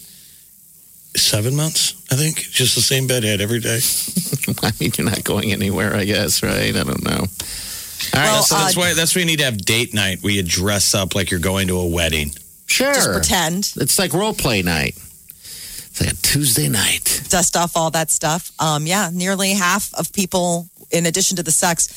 Seven 1.16 1.56
months, 1.56 1.94
I 2.12 2.16
think. 2.16 2.37
Just 2.50 2.75
the 2.75 2.82
same 2.82 3.06
bedhead 3.06 3.40
every 3.40 3.60
day. 3.60 3.80
I 4.62 4.70
mean, 4.78 4.92
you're 4.96 5.08
not 5.08 5.25
going 5.25 5.52
anywhere, 5.52 5.94
I 5.96 6.04
guess, 6.04 6.42
right? 6.42 6.68
I 6.76 6.84
don't 6.84 7.02
know. 7.02 7.10
All 7.20 8.20
right, 8.20 8.25
Well, 8.26 8.42
so 8.42 8.56
uh, 8.56 8.58
That's 8.64 8.76
why. 8.76 8.94
That's 8.94 9.16
why 9.16 9.20
you 9.20 9.26
need 9.26 9.38
to 9.38 9.44
have 9.46 9.58
date 9.64 9.94
night 9.94 10.18
where 10.22 10.32
you 10.32 10.42
dress 10.42 10.94
up 10.94 11.14
like 11.14 11.30
you're 11.30 11.40
going 11.40 11.68
to 11.68 11.78
a 11.78 11.87
wedding. 11.87 12.30
sure. 12.66 12.92
Just 12.94 13.10
pretend, 13.10 13.72
It's 13.76 13.98
like 13.98 14.12
role 14.12 14.34
play 14.34 14.62
night. 14.62 14.94
It's 14.96 16.00
like 16.00 16.12
a 16.12 16.16
Tuesday 16.16 16.68
night. 16.68 17.07
Dust 17.28 17.56
off 17.56 17.76
all 17.76 17.90
that 17.90 18.11
stuff. 18.11 18.50
Um, 18.61 18.87
yeah, 18.87 19.11
nearly 19.12 19.52
half 19.52 19.94
of 19.94 20.12
people, 20.12 20.68
in 20.90 21.06
addition 21.06 21.37
to 21.37 21.42
the 21.42 21.52
sex, 21.52 21.88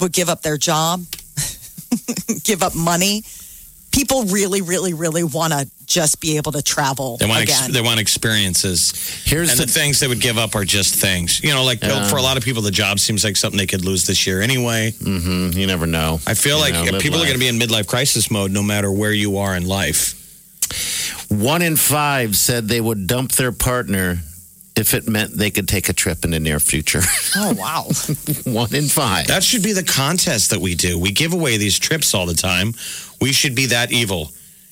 would 0.00 0.12
give 0.12 0.28
up 0.28 0.42
their 0.42 0.56
job, 0.56 1.04
give 2.44 2.62
up 2.62 2.74
money. 2.74 3.22
People 3.92 4.24
really, 4.24 4.60
really, 4.60 4.92
really 4.92 5.22
want 5.22 5.52
to 5.52 5.68
just 5.86 6.20
be 6.20 6.36
able 6.36 6.50
to 6.50 6.62
travel 6.62 7.16
They 7.16 7.26
want 7.26 7.42
ex- 7.42 7.68
they 7.68 7.80
want 7.80 8.00
experiences. 8.00 9.22
Here's 9.24 9.52
and 9.52 9.60
the, 9.60 9.66
the, 9.66 9.70
things 9.70 10.00
they 10.00 10.08
would 10.08 10.20
give 10.20 10.36
up 10.36 10.56
are 10.56 10.64
just 10.64 10.96
things. 10.96 11.40
You 11.44 11.54
know, 11.54 11.62
like 11.62 11.78
for 11.80 12.16
a 12.16 12.22
lot 12.22 12.36
of 12.36 12.42
people, 12.42 12.60
the 12.62 12.72
job 12.72 12.98
seems 12.98 13.22
like 13.22 13.36
something 13.36 13.56
they 13.56 13.66
could 13.66 13.84
lose 13.84 14.04
this 14.04 14.26
year 14.26 14.40
anyway. 14.40 14.90
Mhm, 14.90 15.54
you 15.54 15.68
never 15.68 15.86
know. 15.86 16.18
I 16.26 16.34
feel 16.34 16.56
You 16.56 16.62
like 16.62 16.74
know, 16.74 16.82
live 16.92 17.02
people 17.02 17.18
are 17.18 17.26
going 17.26 17.34
to 17.34 17.38
be 17.38 17.46
in 17.46 17.58
midlife 17.58 17.86
crisis 17.86 18.32
mode 18.32 18.50
no 18.50 18.62
matter 18.64 18.90
where 18.90 19.12
you 19.12 19.38
are 19.38 19.54
in 19.54 19.64
life. 19.66 20.20
One 21.30 21.62
in 21.62 21.76
five 21.76 22.36
said 22.36 22.66
they 22.66 22.80
would 22.80 23.06
dump 23.06 23.32
their 23.32 23.52
partner 23.52 24.18
if 24.76 24.92
it 24.94 25.06
meant 25.08 25.36
they 25.36 25.50
could 25.50 25.68
take 25.68 25.88
a 25.88 25.92
trip 25.92 26.24
in 26.24 26.30
the 26.32 26.40
near 26.40 26.58
future. 26.60 27.00
oh, 27.36 27.54
wow. 27.54 27.84
One 28.52 28.74
in 28.74 28.84
five. 28.84 29.26
That 29.28 29.42
should 29.44 29.62
be 29.62 29.72
the 29.72 29.84
contest 29.84 30.50
that 30.50 30.60
we 30.60 30.74
do. 30.74 30.98
We 30.98 31.12
give 31.12 31.32
away 31.32 31.56
these 31.56 31.78
trips 31.78 32.14
all 32.14 32.26
the 32.26 32.34
time. 32.34 32.74
We 33.20 33.32
should 33.32 33.54
be 33.54 33.66
that 33.66 33.92
evil 33.92 34.30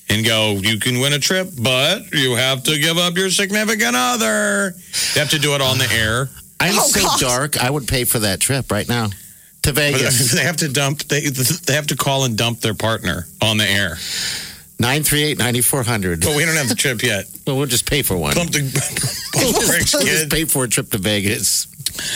and 0.09 0.25
go, 0.25 0.53
you 0.55 0.79
can 0.79 0.99
win 0.99 1.13
a 1.13 1.19
trip, 1.19 1.49
but 1.61 2.11
you 2.13 2.35
have 2.35 2.63
to 2.63 2.77
give 2.77 2.97
up 2.97 3.15
your 3.17 3.29
significant 3.29 3.95
other. 3.95 4.73
You 5.15 5.19
have 5.21 5.29
to 5.29 5.39
do 5.39 5.55
it 5.55 5.61
on 5.61 5.77
the 5.77 5.87
air. 5.91 6.27
I'm 6.59 6.75
Oh, 6.77 6.87
so 6.87 7.01
God. 7.01 7.19
dark. 7.19 7.63
I 7.63 7.69
would 7.69 7.87
pay 7.87 8.03
for 8.03 8.19
that 8.19 8.39
trip 8.41 8.71
right 8.71 8.87
now 8.87 9.09
to 9.63 9.71
Vegas. 9.71 10.31
they 10.35 10.43
have 10.43 10.57
to 10.57 10.67
dump. 10.67 11.03
They 11.03 11.21
they 11.21 11.73
have 11.73 11.87
to 11.87 11.95
call 11.95 12.25
and 12.25 12.37
dump 12.37 12.59
their 12.59 12.73
partner 12.73 13.25
on 13.41 13.57
the 13.57 13.69
air. 13.69 13.97
938 14.83 15.37
9400. 15.39 16.21
But 16.21 16.35
we 16.35 16.45
don't 16.45 16.55
have 16.57 16.67
the 16.69 16.75
trip 16.75 17.01
yet. 17.01 17.25
Well, 17.45 17.57
we'll 17.57 17.67
just 17.67 17.85
pay 17.89 18.03
for 18.03 18.15
one. 18.15 18.35
Pump 18.35 18.51
the 18.51 18.61
pump 18.61 19.55
the 19.59 19.65
brakes, 19.67 19.93
We'll 19.93 20.03
just 20.05 20.21
kid. 20.23 20.31
pay 20.31 20.45
for 20.45 20.63
a 20.63 20.69
trip 20.69 20.89
to 20.91 20.97
Vegas. 20.97 21.65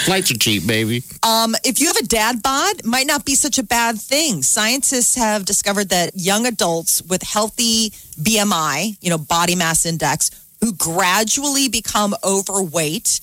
Flights 0.05 0.31
are 0.31 0.38
cheap, 0.38 0.65
baby. 0.65 1.03
Um, 1.21 1.53
if 1.65 1.81
you 1.81 1.88
have 1.88 1.97
a 1.97 2.03
dad 2.05 2.41
bod, 2.41 2.86
might 2.86 3.07
not 3.07 3.25
be 3.25 3.36
such 3.36 3.57
a 3.57 3.63
bad 3.63 4.00
thing. 4.00 4.41
Scientists 4.41 5.15
have 5.15 5.43
discovered 5.43 5.89
that 5.89 6.12
young 6.15 6.45
adults 6.45 7.01
with 7.03 7.24
healthy 7.24 7.89
BMI, 8.21 8.95
you 9.01 9.09
know, 9.09 9.17
body 9.17 9.55
mass 9.55 9.86
index, 9.86 10.31
who 10.62 10.74
gradually 10.75 11.67
become 11.67 12.15
overweight 12.24 13.19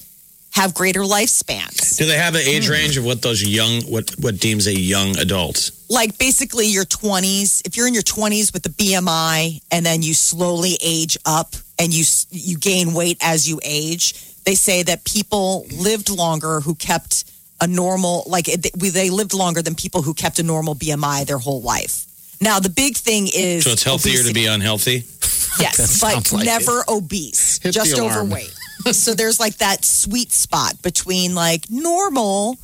have 0.55 0.73
greater 0.73 1.01
lifespans. 1.01 1.97
Do 1.97 2.07
they 2.07 2.17
have 2.17 2.37
an 2.37 2.43
age 2.43 2.69
range 2.69 2.97
of 2.97 3.05
what 3.05 3.23
those 3.23 3.43
young 3.43 3.83
what 3.83 4.11
what 4.21 4.39
deems 4.39 4.67
a 4.67 4.73
young 4.79 5.19
adult? 5.19 5.73
Like 5.91 6.17
basically 6.17 6.67
your 6.67 6.85
20s, 6.85 7.67
if 7.67 7.77
you're 7.77 7.89
in 7.89 7.95
your 7.95 8.05
20s 8.05 8.53
with 8.53 8.63
the 8.63 8.71
BMI 8.71 9.61
and 9.73 9.85
then 9.85 10.03
you 10.03 10.15
slowly 10.15 10.79
age 10.81 11.19
up 11.27 11.55
and 11.79 11.93
you 11.93 12.05
you 12.31 12.57
gain 12.57 12.95
weight 12.95 13.19
as 13.21 13.49
you 13.49 13.59
age, 13.65 14.15
they 14.45 14.55
say 14.55 14.85
that 14.85 15.05
people 15.05 15.67
lived 15.73 16.09
longer 16.09 16.61
who 16.61 16.77
kept 16.77 17.25
a 17.61 17.67
normal, 17.67 18.25
like 18.27 18.49
it, 18.49 18.71
they 18.75 19.11
lived 19.11 19.35
longer 19.35 19.61
than 19.61 19.75
people 19.75 20.03
who 20.03 20.15
kept 20.15 20.39
a 20.39 20.43
normal 20.43 20.75
BMI 20.75 21.27
their 21.27 21.39
whole 21.39 21.63
life. 21.63 22.07
Now, 22.41 22.59
the 22.61 22.69
big 22.69 22.97
thing 22.97 23.29
is 23.33 23.65
So 23.65 23.71
it's 23.71 23.83
healthier 23.83 24.23
to 24.23 24.35
be 24.35 24.47
unhealthy. 24.47 25.05
Yes, 25.59 26.01
but 26.03 26.33
like 26.33 26.45
never 26.45 26.85
obese, 26.89 27.59
Hit 27.59 27.73
just 27.73 27.99
overweight. 27.99 28.55
so 28.93 29.15
there's 29.15 29.41
like 29.41 29.57
that 29.57 29.85
sweet 29.85 30.31
spot 30.31 30.81
between 30.83 31.35
like 31.35 31.71
normal 31.71 32.57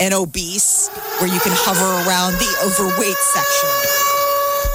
and 0.00 0.12
obese 0.14 0.88
where 1.20 1.32
you 1.32 1.40
can 1.40 1.52
hover 1.54 2.08
around 2.08 2.32
the 2.34 2.50
overweight 2.64 3.16
section. 3.16 3.68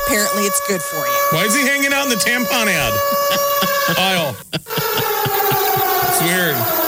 Apparently, 0.05 0.43
it's 0.43 0.65
good 0.67 0.81
for 0.81 0.97
you. 0.97 1.27
Why 1.31 1.45
is 1.45 1.55
he 1.55 1.61
hanging 1.61 1.93
out 1.93 2.03
in 2.03 2.09
the 2.09 2.15
tampon 2.15 2.67
ad 2.67 2.93
aisle? 3.97 4.35
It's 6.09 6.21
weird. 6.21 6.82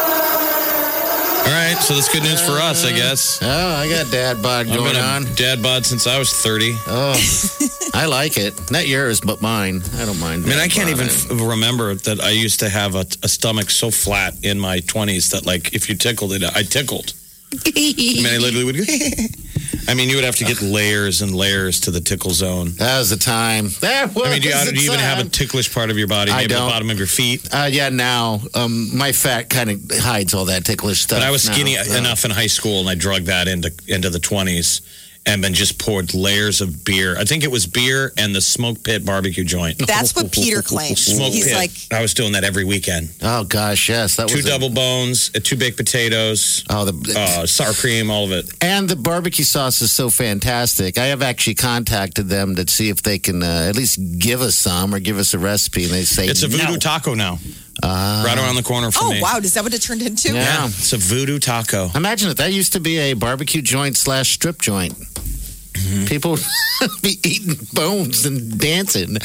All 1.65 1.71
right, 1.73 1.81
so 1.81 1.95
that's 1.95 2.13
good 2.13 2.21
news 2.21 2.39
for 2.41 2.59
us, 2.59 2.85
I 2.85 2.91
guess. 2.91 3.39
Oh, 3.41 3.47
I 3.47 3.89
got 3.89 4.11
dad 4.11 4.39
bod 4.43 4.67
I've 4.67 4.75
going 4.75 4.93
been 4.93 5.01
a 5.01 5.05
on. 5.07 5.23
dad 5.33 5.63
bod 5.63 5.83
since 5.83 6.05
I 6.05 6.19
was 6.19 6.31
30. 6.31 6.73
Oh, 6.85 7.19
I 7.95 8.05
like 8.05 8.37
it. 8.37 8.69
Not 8.69 8.87
yours, 8.87 9.19
but 9.19 9.41
mine. 9.41 9.81
I 9.95 10.05
don't 10.05 10.19
mind. 10.19 10.45
I 10.45 10.49
mean, 10.49 10.59
I 10.59 10.67
can't 10.67 10.89
even 10.89 11.07
f- 11.07 11.31
remember 11.31 11.95
that 11.95 12.21
I 12.21 12.29
used 12.29 12.59
to 12.59 12.69
have 12.69 12.93
a, 12.93 13.07
a 13.23 13.27
stomach 13.27 13.71
so 13.71 13.89
flat 13.89 14.35
in 14.43 14.59
my 14.59 14.77
20s 14.81 15.31
that, 15.31 15.47
like, 15.47 15.73
if 15.73 15.89
you 15.89 15.95
tickled 15.95 16.33
it, 16.33 16.43
I 16.43 16.61
tickled. 16.61 17.13
I 17.65 17.71
mean, 17.75 18.27
I 18.27 18.37
literally 18.37 18.65
would 18.65 18.77
go, 18.77 18.83
I 19.87 19.93
mean, 19.93 20.09
you 20.09 20.15
would 20.15 20.25
have 20.25 20.35
to 20.37 20.45
get 20.45 20.61
layers 20.61 21.21
and 21.21 21.33
layers 21.35 21.79
to 21.81 21.91
the 21.91 22.01
tickle 22.01 22.31
zone. 22.31 22.71
That 22.77 22.99
was 22.99 23.09
the 23.09 23.17
time. 23.17 23.69
That 23.81 24.13
was 24.15 24.27
I 24.27 24.31
mean, 24.31 24.41
do 24.41 24.49
you, 24.49 24.71
do 24.71 24.75
you 24.75 24.91
even 24.91 24.99
have 24.99 25.25
a 25.25 25.29
ticklish 25.29 25.73
part 25.73 25.89
of 25.89 25.97
your 25.97 26.07
body? 26.07 26.31
I 26.31 26.47
don't. 26.47 26.65
the 26.65 26.71
bottom 26.71 26.89
of 26.89 26.97
your 26.97 27.07
feet? 27.07 27.47
Uh, 27.53 27.69
yeah, 27.71 27.89
now 27.89 28.41
um, 28.53 28.95
my 28.97 29.11
fat 29.11 29.49
kind 29.49 29.69
of 29.69 29.81
hides 29.93 30.33
all 30.33 30.45
that 30.45 30.65
ticklish 30.65 31.01
stuff. 31.01 31.19
But 31.19 31.25
I 31.27 31.31
was 31.31 31.47
now. 31.47 31.53
skinny 31.53 31.77
Uh, 31.77 31.97
enough 31.97 32.25
in 32.25 32.31
high 32.31 32.47
school, 32.47 32.79
and 32.79 32.89
I 32.89 32.95
drug 32.95 33.23
that 33.23 33.47
into 33.47 33.71
into 33.87 34.09
the 34.09 34.19
twenties, 34.19 34.81
and 35.27 35.43
then 35.43 35.53
just 35.53 35.79
poured 35.79 36.13
layers 36.13 36.61
of 36.61 36.83
beer. 36.85 37.17
I 37.17 37.23
think 37.25 37.43
it 37.43 37.51
was 37.51 37.65
beer 37.65 38.13
and 38.17 38.33
the 38.35 38.41
smoke 38.41 38.83
pit 38.83 39.03
barbecue 39.05 39.43
joint. 39.43 39.77
That's 39.87 40.15
what 40.15 40.31
Peter 40.31 40.61
claims. 40.61 41.01
Smoke 41.01 41.33
He's 41.33 41.45
pit. 41.45 41.55
like, 41.55 41.71
I 41.91 42.01
was 42.01 42.13
doing 42.13 42.33
that 42.33 42.43
every 42.43 42.63
weekend. 42.63 43.09
Oh 43.21 43.43
gosh, 43.43 43.89
yes, 43.89 44.15
that 44.17 44.27
Two 44.27 44.37
was 44.37 44.45
a- 44.45 44.49
double 44.49 44.69
bones, 44.69 45.31
uh, 45.35 45.39
two 45.43 45.57
baked 45.57 45.77
potatoes, 45.77 46.63
Oh, 46.69 46.85
the 46.85 47.19
uh, 47.19 47.45
sour 47.45 47.73
cream, 47.73 48.11
all 48.11 48.25
of 48.25 48.31
it. 48.31 48.49
and 48.61 48.87
the 48.87 48.95
barbecue 48.95 49.45
sauce 49.45 49.81
is 49.81 49.91
so 49.91 50.09
fantastic. 50.09 50.97
I 50.97 51.05
have 51.05 51.21
actually 51.21 51.55
contacted 51.55 52.29
them 52.29 52.55
to 52.55 52.67
see 52.71 52.89
if 52.89 53.01
they 53.01 53.17
can 53.19 53.41
uh, 53.41 53.65
at 53.69 53.75
least 53.75 53.99
give 54.19 54.41
us 54.41 54.55
some 54.55 54.93
or 54.93 54.99
give 54.99 55.17
us 55.17 55.33
a 55.33 55.39
recipe, 55.39 55.83
and 55.85 55.93
they 55.93 56.03
say 56.03 56.27
It's 56.27 56.43
a 56.43 56.47
voodoo 56.47 56.73
no. 56.73 56.77
taco 56.77 57.13
now, 57.15 57.39
right 57.83 58.35
around 58.37 58.55
the 58.55 58.63
corner 58.63 58.91
from 58.91 59.07
oh, 59.07 59.11
me. 59.13 59.21
wow, 59.21 59.37
is 59.37 59.53
that 59.53 59.63
what 59.63 59.73
it 59.73 59.81
turned 59.81 60.01
into? 60.01 60.33
Yeah. 60.33 60.43
Yeah, 60.43 60.65
it's 60.67 60.93
a 60.93 60.97
voodoo 60.97 61.39
taco. 61.39 61.89
Imagine 61.95 62.29
if 62.29 62.37
that 62.37 62.53
used 62.53 62.73
to 62.73 62.79
be 62.79 62.97
a 62.97 63.13
barbecue 63.13 63.61
joint 63.61 63.97
slash 63.97 64.31
strip 64.33 64.61
joint. 64.61 64.93
Mm-hmm. 64.93 66.05
People 66.05 66.37
be 67.01 67.17
eating 67.23 67.55
bones 67.73 68.25
and 68.25 68.57
dancing. 68.57 69.17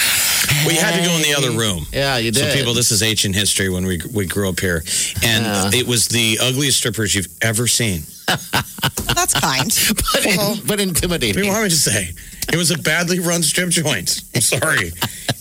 We 0.66 0.74
had 0.74 0.96
to 0.96 1.06
go 1.06 1.12
in 1.14 1.22
the 1.22 1.34
other 1.36 1.52
room. 1.52 1.86
Yeah, 1.92 2.16
you 2.16 2.32
did. 2.32 2.50
So 2.50 2.58
people, 2.58 2.74
this 2.74 2.90
is 2.90 3.02
ancient 3.02 3.36
history 3.36 3.68
when 3.68 3.86
we 3.86 4.00
we 4.12 4.26
grew 4.26 4.48
up 4.48 4.58
here, 4.58 4.82
and 5.22 5.44
Yeah. 5.44 5.70
it 5.72 5.86
was 5.86 6.08
the 6.08 6.38
ugliest 6.42 6.78
strippers 6.78 7.14
you've 7.14 7.28
ever 7.40 7.68
seen. 7.68 8.02
That's 9.32 9.40
kind. 9.40 9.96
but, 10.12 10.26
in- 10.26 10.66
but 10.66 10.80
I 10.80 10.82
intimidating. 10.82 11.42
mean, 11.42 11.52
what 11.52 11.62
would 11.62 11.70
you 11.70 11.76
say? 11.76 12.10
It 12.52 12.56
was 12.56 12.70
a 12.70 12.78
badly 12.78 13.20
run 13.20 13.42
strip 13.42 13.70
joint. 13.70 14.22
I'm 14.34 14.40
sorry. 14.40 14.92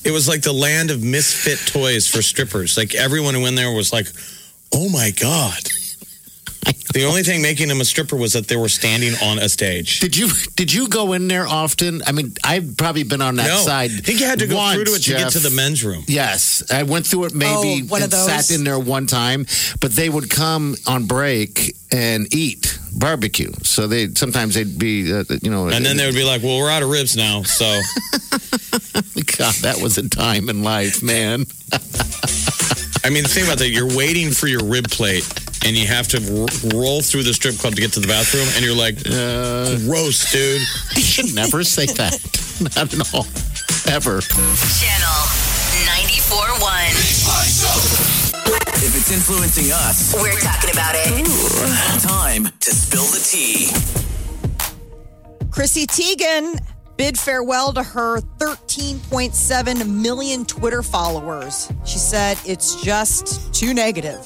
It 0.05 0.11
was 0.11 0.27
like 0.27 0.41
the 0.41 0.53
land 0.53 0.91
of 0.91 1.03
misfit 1.03 1.59
toys 1.71 2.07
for 2.07 2.21
strippers. 2.21 2.77
Like 2.77 2.93
everyone 2.95 3.33
who 3.33 3.41
went 3.41 3.55
there 3.55 3.71
was 3.71 3.91
like, 3.91 4.07
"Oh 4.73 4.89
my 4.89 5.11
god." 5.11 5.69
The 6.93 7.05
only 7.05 7.23
thing 7.23 7.41
making 7.41 7.67
them 7.67 7.81
a 7.81 7.85
stripper 7.85 8.15
was 8.15 8.33
that 8.33 8.47
they 8.47 8.55
were 8.55 8.69
standing 8.69 9.13
on 9.23 9.37
a 9.37 9.47
stage. 9.47 9.99
Did 9.99 10.17
you 10.17 10.29
did 10.55 10.73
you 10.73 10.87
go 10.87 11.13
in 11.13 11.27
there 11.27 11.47
often? 11.47 12.01
I 12.07 12.11
mean, 12.11 12.33
I've 12.43 12.77
probably 12.77 13.03
been 13.03 13.21
on 13.21 13.35
that 13.35 13.47
no, 13.47 13.57
side. 13.57 13.91
I 13.91 13.97
think 13.97 14.19
you 14.19 14.25
had 14.25 14.39
to 14.39 14.47
go 14.47 14.55
once, 14.55 14.75
through 14.75 14.85
to 14.85 14.91
it 14.93 15.03
to 15.03 15.11
get 15.11 15.31
to 15.33 15.39
the 15.39 15.51
men's 15.51 15.83
room. 15.83 16.03
Yes, 16.07 16.63
I 16.71 16.83
went 16.83 17.05
through 17.05 17.25
it 17.25 17.35
maybe 17.35 17.83
Oh, 17.83 17.87
one 17.87 18.01
of 18.01 18.11
and 18.11 18.13
sat 18.13 18.51
in 18.51 18.63
there 18.63 18.79
one 18.79 19.05
time, 19.05 19.45
but 19.79 19.91
they 19.91 20.09
would 20.09 20.29
come 20.29 20.75
on 20.87 21.05
break 21.05 21.75
and 21.91 22.33
eat 22.33 22.79
barbecue. 22.95 23.51
So 23.63 23.87
they 23.87 24.09
sometimes 24.15 24.55
they'd 24.55 24.77
be, 24.77 25.13
uh, 25.13 25.23
you 25.41 25.51
know, 25.51 25.69
And 25.69 25.85
then 25.85 25.97
they 25.97 26.05
would 26.05 26.15
be 26.15 26.23
like, 26.23 26.41
"Well, 26.41 26.57
we're 26.57 26.71
out 26.71 26.83
of 26.83 26.89
ribs 26.89 27.15
now." 27.15 27.43
So 27.43 27.65
God, 29.37 29.53
that 29.61 29.79
was 29.81 29.97
a 29.97 30.07
time 30.09 30.49
in 30.49 30.63
life, 30.63 31.03
man. 31.03 31.45
I 33.03 33.09
mean, 33.09 33.23
the 33.23 33.29
thing 33.29 33.45
about 33.45 33.59
that, 33.59 33.69
you're 33.69 33.95
waiting 33.95 34.31
for 34.31 34.47
your 34.47 34.63
rib 34.63 34.89
plate, 34.89 35.23
and 35.69 35.77
you 35.77 35.85
have 35.85 36.07
to 36.07 36.17
r- 36.17 36.47
roll 36.75 37.03
through 37.03 37.21
the 37.21 37.31
strip 37.33 37.55
club 37.59 37.75
to 37.75 37.81
get 37.81 37.93
to 37.93 37.99
the 37.99 38.07
bathroom, 38.07 38.47
and 38.55 38.65
you're 38.65 38.75
like, 38.75 38.97
uh. 39.05 39.77
"Gross, 39.85 40.31
dude." 40.31 40.61
You 40.97 41.03
should 41.03 41.35
never 41.35 41.63
say 41.63 41.85
that. 41.85 42.17
Not 42.75 42.91
at 42.91 43.13
all, 43.13 43.27
ever. 43.87 44.19
Channel 44.19 45.21
94.1. 45.85 46.89
If 48.81 48.95
it's 48.95 49.11
influencing 49.11 49.71
us, 49.71 50.15
We're 50.15 50.39
talking 50.39 50.71
about 50.71 50.95
it. 50.97 52.01
time 52.01 52.47
to 52.59 52.71
spill 52.71 53.05
the 53.05 53.19
tea. 53.21 53.69
Chrissy 55.51 55.85
Teigen 55.85 56.59
bid 56.97 57.19
farewell 57.19 57.71
to 57.73 57.83
her 57.83 58.19
13.7 58.39 59.87
million 59.87 60.45
Twitter 60.45 60.81
followers. 60.81 61.71
She 61.85 61.99
said 61.99 62.39
it's 62.45 62.81
just 62.83 63.53
too 63.53 63.75
negative 63.75 64.25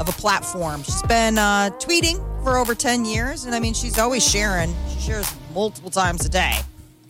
of 0.00 0.08
a 0.08 0.12
platform. 0.12 0.82
She's 0.82 1.02
been 1.02 1.38
uh, 1.38 1.70
tweeting 1.78 2.16
for 2.44 2.56
over 2.58 2.74
10 2.74 3.04
years, 3.04 3.44
and 3.44 3.54
I 3.54 3.60
mean, 3.60 3.74
she's 3.74 3.98
always 3.98 4.28
sharing. 4.28 4.74
She 4.90 5.00
shares 5.00 5.32
multiple 5.54 5.90
times 5.90 6.24
a 6.24 6.28
day. 6.28 6.52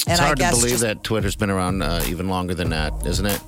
And 0.07 0.12
It's 0.12 0.20
hard 0.20 0.38
I 0.38 0.42
guess 0.42 0.55
to 0.55 0.57
believe 0.61 0.70
just- 0.73 0.83
that 0.83 1.03
Twitter's 1.03 1.37
been 1.37 1.51
around 1.51 1.83
uh, 1.83 2.03
even 2.07 2.29
longer 2.29 2.55
than 2.55 2.70
that, 2.70 2.92
isn't 3.07 3.27
it? 3.27 3.40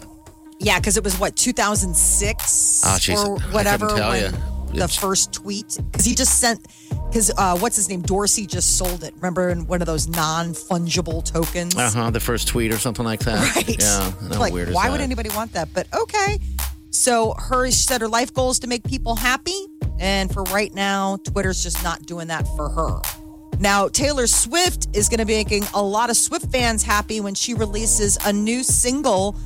Yeah, 0.58 0.78
because 0.78 0.96
it 0.96 1.04
was 1.04 1.18
what 1.20 1.36
2006 1.36 2.82
Oh, 2.84 2.88
jeez, 2.98 3.24
or 3.24 3.36
I 3.40 3.52
whatever 3.52 3.88
tell 3.88 4.10
when 4.10 4.32
ya. 4.32 4.38
the 4.68 4.74
It's- 4.74 4.96
first 4.96 5.32
tweet. 5.32 5.78
Because 5.92 6.06
he 6.06 6.14
just 6.14 6.38
sent. 6.40 6.66
Because 7.08 7.30
uh, 7.36 7.56
what's 7.58 7.76
his 7.76 7.88
name? 7.88 8.00
Dorsey 8.02 8.46
just 8.46 8.76
sold 8.78 9.04
it. 9.04 9.14
Remember 9.16 9.50
in 9.50 9.66
one 9.66 9.80
of 9.82 9.86
those 9.86 10.08
non 10.08 10.54
fungible 10.54 11.22
tokens. 11.24 11.76
Uh 11.76 11.90
huh. 11.90 12.10
The 12.10 12.20
first 12.20 12.48
tweet 12.48 12.72
or 12.72 12.78
something 12.78 13.04
like 13.04 13.20
that. 13.20 13.36
Right. 13.56 13.80
Yeah. 13.80 14.12
Like, 14.38 14.52
why 14.74 14.90
would 14.90 15.00
anybody 15.00 15.28
want 15.30 15.52
that? 15.52 15.68
But 15.74 15.86
okay. 15.94 16.38
So 16.96 17.34
her 17.38 17.66
she 17.66 17.72
said 17.72 18.00
her 18.00 18.08
life 18.08 18.32
goal 18.32 18.50
is 18.50 18.58
to 18.60 18.66
make 18.66 18.82
people 18.82 19.16
happy, 19.16 19.66
and 20.00 20.32
for 20.32 20.42
right 20.44 20.72
now, 20.74 21.18
Twitter's 21.18 21.62
just 21.62 21.84
not 21.84 22.06
doing 22.06 22.28
that 22.28 22.46
for 22.56 22.68
her. 22.68 23.00
Now, 23.58 23.88
Taylor 23.88 24.26
Swift 24.26 24.88
is 24.94 25.08
going 25.08 25.20
to 25.20 25.24
be 25.24 25.34
making 25.34 25.64
a 25.74 25.82
lot 25.82 26.10
of 26.10 26.16
Swift 26.16 26.50
fans 26.50 26.82
happy 26.82 27.20
when 27.20 27.34
she 27.34 27.54
releases 27.54 28.18
a 28.26 28.32
new 28.32 28.62
single. 28.62 29.36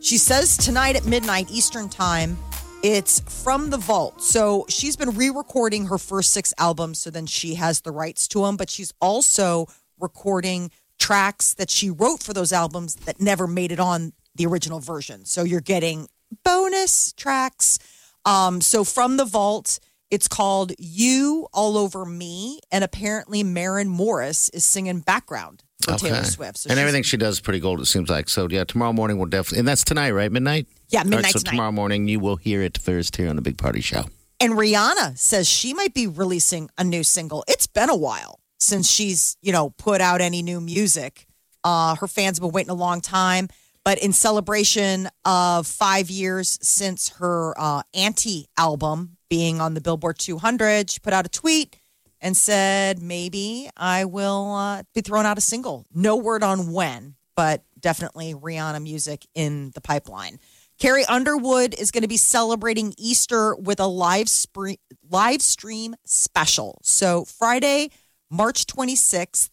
She 0.00 0.16
says 0.16 0.56
tonight 0.56 0.96
at 0.96 1.04
midnight 1.04 1.50
Eastern 1.50 1.88
Time. 1.88 2.38
It's 2.82 3.20
from 3.42 3.70
the 3.70 3.78
vault. 3.78 4.22
So 4.22 4.64
she's 4.68 4.96
been 4.96 5.10
re 5.10 5.30
recording 5.30 5.86
her 5.86 5.98
first 5.98 6.30
six 6.30 6.54
albums. 6.58 7.00
So 7.00 7.10
then 7.10 7.26
she 7.26 7.56
has 7.56 7.80
the 7.80 7.90
rights 7.90 8.28
to 8.28 8.42
them. 8.42 8.56
But 8.56 8.70
she's 8.70 8.92
also 9.00 9.66
recording 9.98 10.70
tracks 10.98 11.54
that 11.54 11.70
she 11.70 11.90
wrote 11.90 12.22
for 12.22 12.32
those 12.32 12.52
albums 12.52 12.94
that 12.94 13.20
never 13.20 13.46
made 13.46 13.72
it 13.72 13.80
on 13.80 14.12
the 14.34 14.46
original 14.46 14.78
version. 14.78 15.24
So 15.24 15.42
you're 15.42 15.60
getting 15.60 16.08
bonus 16.44 17.12
tracks. 17.12 17.78
Um, 18.24 18.60
so 18.60 18.84
from 18.84 19.16
the 19.16 19.24
vault, 19.24 19.78
it's 20.10 20.28
called 20.28 20.72
You 20.78 21.48
All 21.52 21.76
Over 21.76 22.04
Me. 22.04 22.60
And 22.70 22.82
apparently, 22.84 23.42
Maren 23.42 23.88
Morris 23.88 24.48
is 24.50 24.64
singing 24.64 25.00
background 25.00 25.62
for 25.82 25.94
Taylor 25.94 26.24
Swift. 26.24 26.58
So 26.58 26.70
and 26.70 26.78
everything 26.78 27.02
she 27.02 27.16
does 27.16 27.34
is 27.34 27.40
pretty 27.40 27.60
gold, 27.60 27.80
it 27.80 27.86
seems 27.86 28.08
like. 28.10 28.28
So, 28.28 28.48
yeah, 28.50 28.64
tomorrow 28.64 28.92
morning 28.92 29.18
we'll 29.18 29.28
definitely, 29.28 29.60
and 29.60 29.68
that's 29.68 29.84
tonight, 29.84 30.10
right? 30.12 30.30
Midnight? 30.30 30.66
Yeah, 30.88 31.00
All 31.00 31.04
right, 31.04 31.10
midnight 31.10 31.32
so 31.32 31.38
tonight. 31.40 31.50
tomorrow 31.52 31.72
morning 31.72 32.08
you 32.08 32.20
will 32.20 32.36
hear 32.36 32.62
it 32.62 32.78
first 32.78 33.16
here 33.16 33.28
on 33.28 33.36
the 33.36 33.42
Big 33.42 33.58
Party 33.58 33.80
Show. 33.80 34.04
And 34.40 34.54
Rihanna 34.54 35.18
says 35.18 35.48
she 35.48 35.74
might 35.74 35.94
be 35.94 36.06
releasing 36.06 36.70
a 36.78 36.84
new 36.84 37.02
single. 37.02 37.44
It's 37.48 37.66
been 37.66 37.90
a 37.90 37.96
while 37.96 38.40
since 38.58 38.90
she's, 38.90 39.36
you 39.42 39.52
know, 39.52 39.70
put 39.70 40.00
out 40.00 40.20
any 40.20 40.42
new 40.42 40.60
music. 40.60 41.26
Uh, 41.64 41.96
her 41.96 42.06
fans 42.06 42.38
have 42.38 42.42
been 42.42 42.52
waiting 42.52 42.70
a 42.70 42.74
long 42.74 43.00
time. 43.00 43.48
But 43.88 44.00
in 44.00 44.12
celebration 44.12 45.08
of 45.24 45.66
five 45.66 46.10
years 46.10 46.58
since 46.60 47.08
her 47.20 47.54
uh, 47.58 47.80
anti 47.94 48.44
album 48.58 49.16
being 49.30 49.62
on 49.62 49.72
the 49.72 49.80
Billboard 49.80 50.18
200, 50.18 50.90
she 50.90 51.00
put 51.00 51.14
out 51.14 51.24
a 51.24 51.30
tweet 51.30 51.80
and 52.20 52.36
said, 52.36 53.00
maybe 53.00 53.70
I 53.78 54.04
will 54.04 54.52
uh, 54.52 54.82
be 54.94 55.00
throwing 55.00 55.24
out 55.24 55.38
a 55.38 55.40
single. 55.40 55.86
No 55.94 56.16
word 56.16 56.42
on 56.42 56.74
when, 56.74 57.14
but 57.34 57.64
definitely 57.80 58.34
Rihanna 58.34 58.82
music 58.82 59.26
in 59.34 59.70
the 59.70 59.80
pipeline. 59.80 60.38
Carrie 60.78 61.06
Underwood 61.06 61.72
is 61.72 61.90
going 61.90 62.02
to 62.02 62.08
be 62.08 62.18
celebrating 62.18 62.92
Easter 62.98 63.56
with 63.56 63.80
a 63.80 63.86
live, 63.86 64.28
spree- 64.28 64.80
live 65.08 65.40
stream 65.40 65.96
special. 66.04 66.78
So 66.82 67.24
Friday, 67.24 67.88
March 68.30 68.66
26th, 68.66 69.48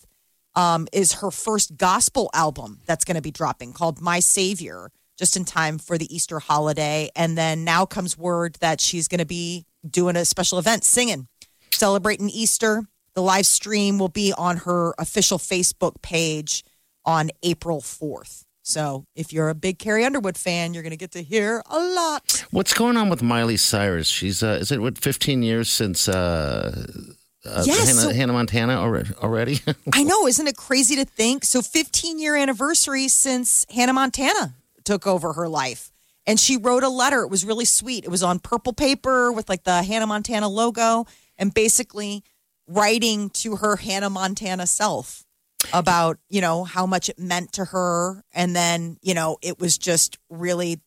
um, 0.56 0.88
is 0.94 1.14
her 1.14 1.32
first 1.32 1.78
gospel 1.78 2.30
album 2.34 2.80
that's 2.86 3.06
going 3.06 3.16
to 3.16 3.22
be 3.22 3.32
dropping 3.32 3.74
called 3.74 4.02
My 4.02 4.20
Savior, 4.20 4.92
just 5.18 5.36
in 5.38 5.46
time 5.46 5.78
for 5.78 5.98
the 5.98 6.14
Easter 6.14 6.40
holiday. 6.40 7.10
And 7.16 7.38
then 7.38 7.64
now 7.64 7.86
comes 7.86 8.18
word 8.18 8.56
that 8.62 8.82
she's 8.82 9.08
going 9.08 9.20
to 9.20 9.26
be 9.26 9.66
doing 9.90 10.16
a 10.16 10.26
special 10.26 10.60
event 10.60 10.84
singing, 10.84 11.28
celebrating 11.72 12.30
Easter 12.30 12.84
The 13.14 13.22
live 13.22 13.46
stream 13.46 13.98
will 13.98 14.10
be 14.10 14.34
on 14.38 14.58
her 14.58 14.94
official 14.98 15.38
Facebook 15.38 16.02
page 16.02 16.64
on 17.06 17.32
April 17.44 17.82
4th. 17.82 18.46
So 18.64 19.06
if 19.16 19.32
you're 19.32 19.50
a 19.50 19.56
big 19.56 19.78
Carrie 19.78 20.04
Underwood 20.04 20.38
fan, 20.38 20.74
you're 20.74 20.82
going 20.82 20.90
to 20.90 20.98
get 20.98 21.12
to 21.12 21.22
hear 21.22 21.62
a 21.70 21.78
lot. 21.78 22.46
What's 22.50 22.74
going 22.74 22.98
on 22.98 23.10
with 23.10 23.22
Miley 23.22 23.58
Cyrus? 23.58 24.08
She's 24.08 24.42
uh, 24.42 24.58
is 24.60 24.72
it 24.72 24.82
what 24.82 24.98
15 24.98 25.44
years 25.44 25.70
since 25.70 26.10
uh, 26.10 26.88
uh, 27.46 27.64
Yes, 27.66 27.88
Hannah, 27.88 28.02
so- 28.02 28.14
Hannah 28.14 28.34
Montana 28.34 28.74
already? 28.78 29.10
already? 29.22 29.60
I 29.94 30.04
know, 30.04 30.28
isn't 30.28 30.48
it 30.48 30.58
crazy 30.58 30.96
to 30.98 31.06
think? 31.06 31.46
So 31.46 31.62
15 31.62 32.20
year 32.20 32.36
anniversary 32.36 33.08
since 33.08 33.66
Hannah 33.70 33.94
Montana 33.94 34.56
took 34.84 35.08
over 35.08 35.34
her 35.34 35.48
life. 35.48 35.92
And 36.28 36.40
she 36.40 36.58
wrote 36.58 36.84
a 36.84 36.90
letter. 36.90 37.22
It 37.22 37.30
was 37.30 37.46
really 37.46 37.66
sweet. 37.66 38.04
It 38.04 38.10
was 38.10 38.24
on 38.24 38.40
purple 38.40 38.74
paper 38.74 39.32
with 39.32 39.48
like 39.48 39.64
the 39.64 39.84
Hannah 39.84 40.08
Montana 40.08 40.48
logo 40.50 41.06
and 41.38 41.54
basically 41.54 42.24
writing 42.68 43.30
to 43.30 43.58
her 43.58 43.76
Hannah 43.76 44.10
Montana 44.10 44.66
self 44.66 45.24
about, 45.72 46.18
you 46.30 46.42
know, 46.42 46.64
how 46.64 46.86
much 46.88 47.10
it 47.10 47.20
meant 47.20 47.54
to 47.54 47.66
her. 47.66 48.24
And 48.34 48.56
then, 48.56 48.98
you 49.02 49.14
know, 49.14 49.38
it 49.44 49.60
was 49.60 49.78
just 49.78 50.18
really 50.30 50.80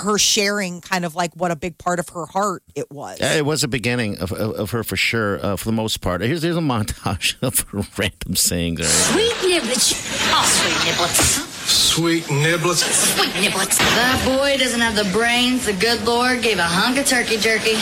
her 0.00 0.16
sharing 0.18 0.80
kind 0.80 1.04
of 1.04 1.14
like 1.14 1.34
what 1.34 1.50
a 1.50 1.56
big 1.56 1.76
part 1.76 1.98
of 1.98 2.08
her 2.10 2.26
heart 2.26 2.62
it 2.74 2.90
was. 2.90 3.20
Yeah, 3.20 3.34
it 3.34 3.44
was 3.44 3.62
a 3.62 3.68
beginning 3.68 4.18
of, 4.18 4.32
of, 4.32 4.54
of 4.54 4.70
her 4.70 4.82
for 4.82 4.96
sure, 4.96 5.44
uh, 5.44 5.56
for 5.56 5.66
the 5.66 5.72
most 5.72 6.00
part. 6.00 6.20
Here's, 6.22 6.42
here's 6.42 6.56
a 6.56 6.60
montage 6.60 7.36
of 7.42 7.60
her 7.70 7.82
random 7.98 8.34
sayings. 8.36 8.80
all 8.80 8.86
right? 8.86 9.30
Sweet 9.34 9.50
niblets. 9.52 9.92
Oh, 10.32 10.44
sweet 10.44 10.92
niblets. 10.92 11.48
Sweet 11.62 12.24
niblets. 12.24 13.16
Sweet 13.16 13.30
niblets. 13.34 13.78
That 13.78 14.22
boy 14.24 14.56
doesn't 14.58 14.80
have 14.80 14.94
the 14.96 15.10
brains 15.12 15.66
the 15.66 15.74
good 15.74 16.02
Lord 16.06 16.42
gave 16.42 16.58
a 16.58 16.62
hunk 16.64 16.98
of 16.98 17.06
turkey 17.06 17.36
jerky. 17.36 17.76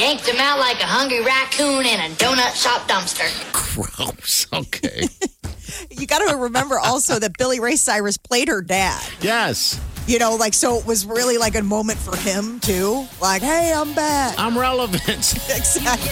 Yanked 0.00 0.26
him 0.26 0.36
out 0.38 0.58
like 0.60 0.80
a 0.80 0.86
hungry 0.86 1.22
raccoon 1.22 1.84
in 1.84 2.00
a 2.00 2.14
donut 2.14 2.54
shop 2.54 2.88
dumpster. 2.88 3.26
Gross. 3.52 4.46
Okay. 4.52 5.02
You 5.90 6.06
got 6.06 6.26
to 6.26 6.36
remember 6.36 6.78
also 6.78 7.18
that 7.18 7.36
Billy 7.36 7.58
Ray 7.60 7.76
Cyrus 7.76 8.16
played 8.16 8.48
her 8.48 8.62
dad. 8.62 9.02
yes. 9.20 9.78
You 10.06 10.20
know, 10.20 10.36
like, 10.36 10.54
so 10.54 10.78
it 10.78 10.86
was 10.86 11.04
really 11.04 11.36
like 11.36 11.56
a 11.56 11.62
moment 11.62 11.98
for 11.98 12.16
him 12.16 12.60
too. 12.60 13.06
Like, 13.20 13.42
hey, 13.42 13.72
I'm 13.74 13.92
back. 13.94 14.36
I'm 14.38 14.56
relevant. 14.56 15.02
exactly. 15.50 16.10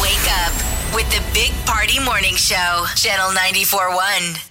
Wake 0.00 0.28
up 0.44 0.52
with 0.94 1.10
the 1.10 1.22
Big 1.34 1.52
Party 1.66 1.98
Morning 2.04 2.34
Show, 2.36 2.84
Channel 2.94 3.30
94.1. 3.34 4.47